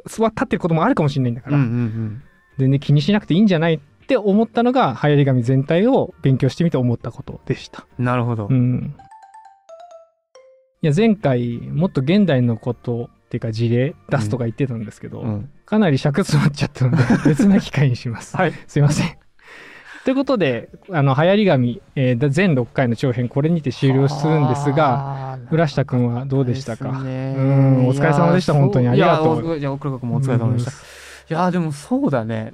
[0.06, 2.22] 座立ってることもあるかもしれないんだから、うんうん
[2.56, 7.84] 全然気にしなくていいんじゃないって思ったのが流行り紙全体を勉強してみて思ったことでした。
[7.98, 8.46] うん、なるほど。
[8.48, 8.94] うん。
[10.82, 18.36] いや前回もっと現代のことっていうか事例出すとか言ってたんですけど、うんかなり尺詰まっちゃったので 別な機会にします。
[18.36, 18.52] はい。
[18.68, 19.23] すいません。
[20.04, 26.90] ということで、あの、流行り紙、えー全6回の長編、これにて終了するんですが、浦下くんはどうでしたか？
[26.90, 30.70] うんお疲れ様でした本当にありがとういや、奥もお疲れ様でした。
[30.70, 30.74] い
[31.28, 32.52] や、でもそうだね。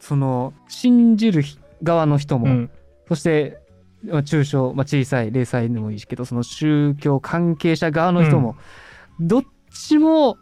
[0.00, 1.42] その、信じる
[1.82, 2.70] 側の人も、うん。
[3.06, 3.58] そして、
[4.04, 8.56] まあ中小、まあ、小さい、零細でもいいしけど、その宗教関係者側の人も、
[9.20, 9.42] どっ
[9.72, 10.36] ちも、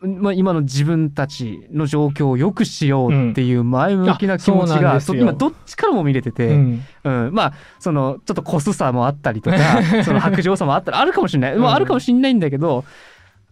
[0.00, 6.84] まあ、今の自分たちの状況を良くしようっていう前向きな気持ちあそうなん今どっちからも見れてて、うん。
[7.04, 9.56] うん、まあそのちょっとコスさもあったりとか
[10.04, 11.74] その白状さもあったりあるかもしれない、まあ、うん。
[11.74, 12.84] あるかもしれないんだけど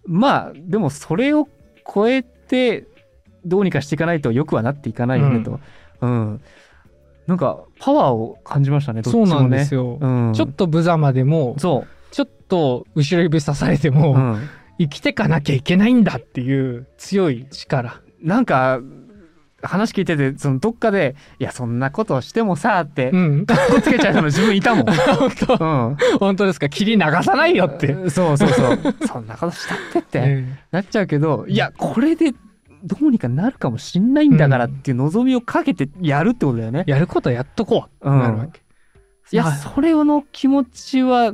[0.06, 1.48] まあでもそれを
[1.92, 2.86] 超えて
[3.44, 5.60] どうにかしていかないとよくはなっていかないよねと、
[6.00, 6.40] うん。
[7.26, 9.30] なんかパワーを感じましたねどっちもね。
[9.30, 9.98] そうなんですよ。
[10.00, 14.48] うん、ちょっと無様でも、そちょっと後ろ指刺されてう、も、うん、
[14.78, 18.00] 生きてかなきゃいけないんだっていう強い力。
[18.22, 18.80] なんか
[19.62, 23.46] 話聞いててそのどっかで「いやそんなことしてもさ」ってうん。
[23.46, 24.84] かっこつけちゃう人の自分いたもん。
[24.86, 26.68] 本当うん本当ですか？
[26.68, 27.94] 霧流さないよって。
[28.10, 32.32] そうそうそうそんなことしたってって、えなっちゃうけどいやこれで
[32.84, 36.90] どうにかなるかもしんないんだからっていう望みをかけてやるってことだよねえ。
[36.90, 38.10] やることはやっとこう。
[38.10, 38.60] うんなるわけ。
[39.32, 41.32] いやはいそれの気持ちは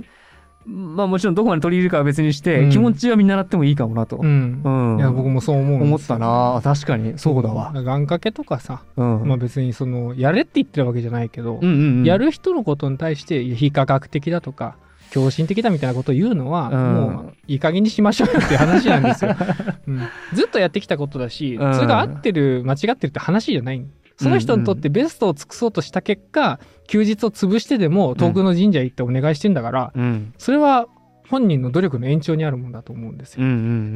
[0.67, 2.71] まあもちろんどこまで取り入れるかは別にして、うん。
[2.71, 4.63] 気持ちは見習ってもいいかもなと、うん。
[4.65, 4.99] うん。
[4.99, 6.61] いや、僕もそう思う思ったな。
[6.63, 7.19] 確かに。
[7.19, 9.25] そうだわ、願掛けとかさ、うん。
[9.27, 12.05] まあ別にその、やれって言ってるわけじゃないけど、うんうんうん。
[12.05, 14.77] やる人のことに対して非科学的だとか
[15.13, 16.95] 狂信的だみたいなことを言うのは、うん。
[16.95, 19.37] もういい加減にしましょうよっていう話なんですよ、
[19.87, 20.01] うん。
[20.33, 21.75] ずっとやってきたことだし、うん。
[21.75, 23.85] それが合ってる間違ってるって話じゃない
[24.23, 30.35] その人にとってベストを尽くそうとした結果休日を潰してでも遠くの神社行ってお願いしてんだから、うん。
[30.39, 30.87] それは
[31.29, 33.45] 本人の努力の延長にあるもんだと思うんですよ。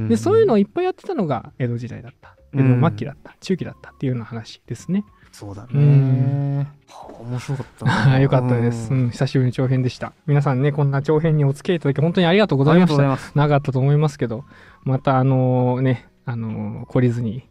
[0.09, 2.37] でそういうのをいっぱいやってたのが江戸時代だった。
[2.55, 2.81] 江うん。
[2.81, 3.91] 戸末期だった、中期だった。
[3.91, 5.05] っていうような話ですね。
[5.33, 6.59] そうだね、うん。
[6.89, 9.11] はあ面白かったはい、 よかったです、ううんん。
[9.11, 10.15] 久しぶりの長編でした。
[10.27, 13.19] 皆さんね、こんな長編にお付き合いいただき本当にありがとうございました。
[13.35, 14.45] 長かったと思いますけど、
[14.85, 17.47] またあのね、あのー懲りずに、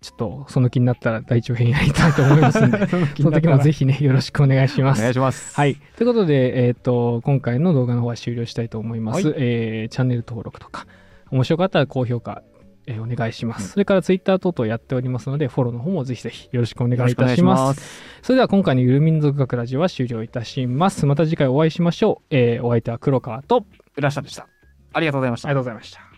[0.00, 2.86] ちょっとその気になったら大長編やりたいと思いますんで、
[3.16, 5.14] その時もぜひね、よろしくお願いしますお願い。
[5.14, 5.76] しますはい。
[5.96, 9.28] ということで、えっ、と、今回の動画の方は終了したいと思います。
[9.28, 10.86] はいえーチャンネル登録とか、
[11.30, 12.42] 面白かったら高評価、
[12.86, 13.72] えーお願いします。
[13.72, 17.80] それからツイッター等々やっておりますので、フォローの方もぜひぜひよろしくお願いいたします。
[17.80, 21.04] すそれでは今回のゆる民族学ラジオは終了いたします。
[21.04, 22.26] また次回お会いしましょう。
[22.30, 23.66] えーお相手は黒川と、
[23.98, 24.46] いらっしゃいました
[24.94, 26.09] ありがとうございましたありがとうございました。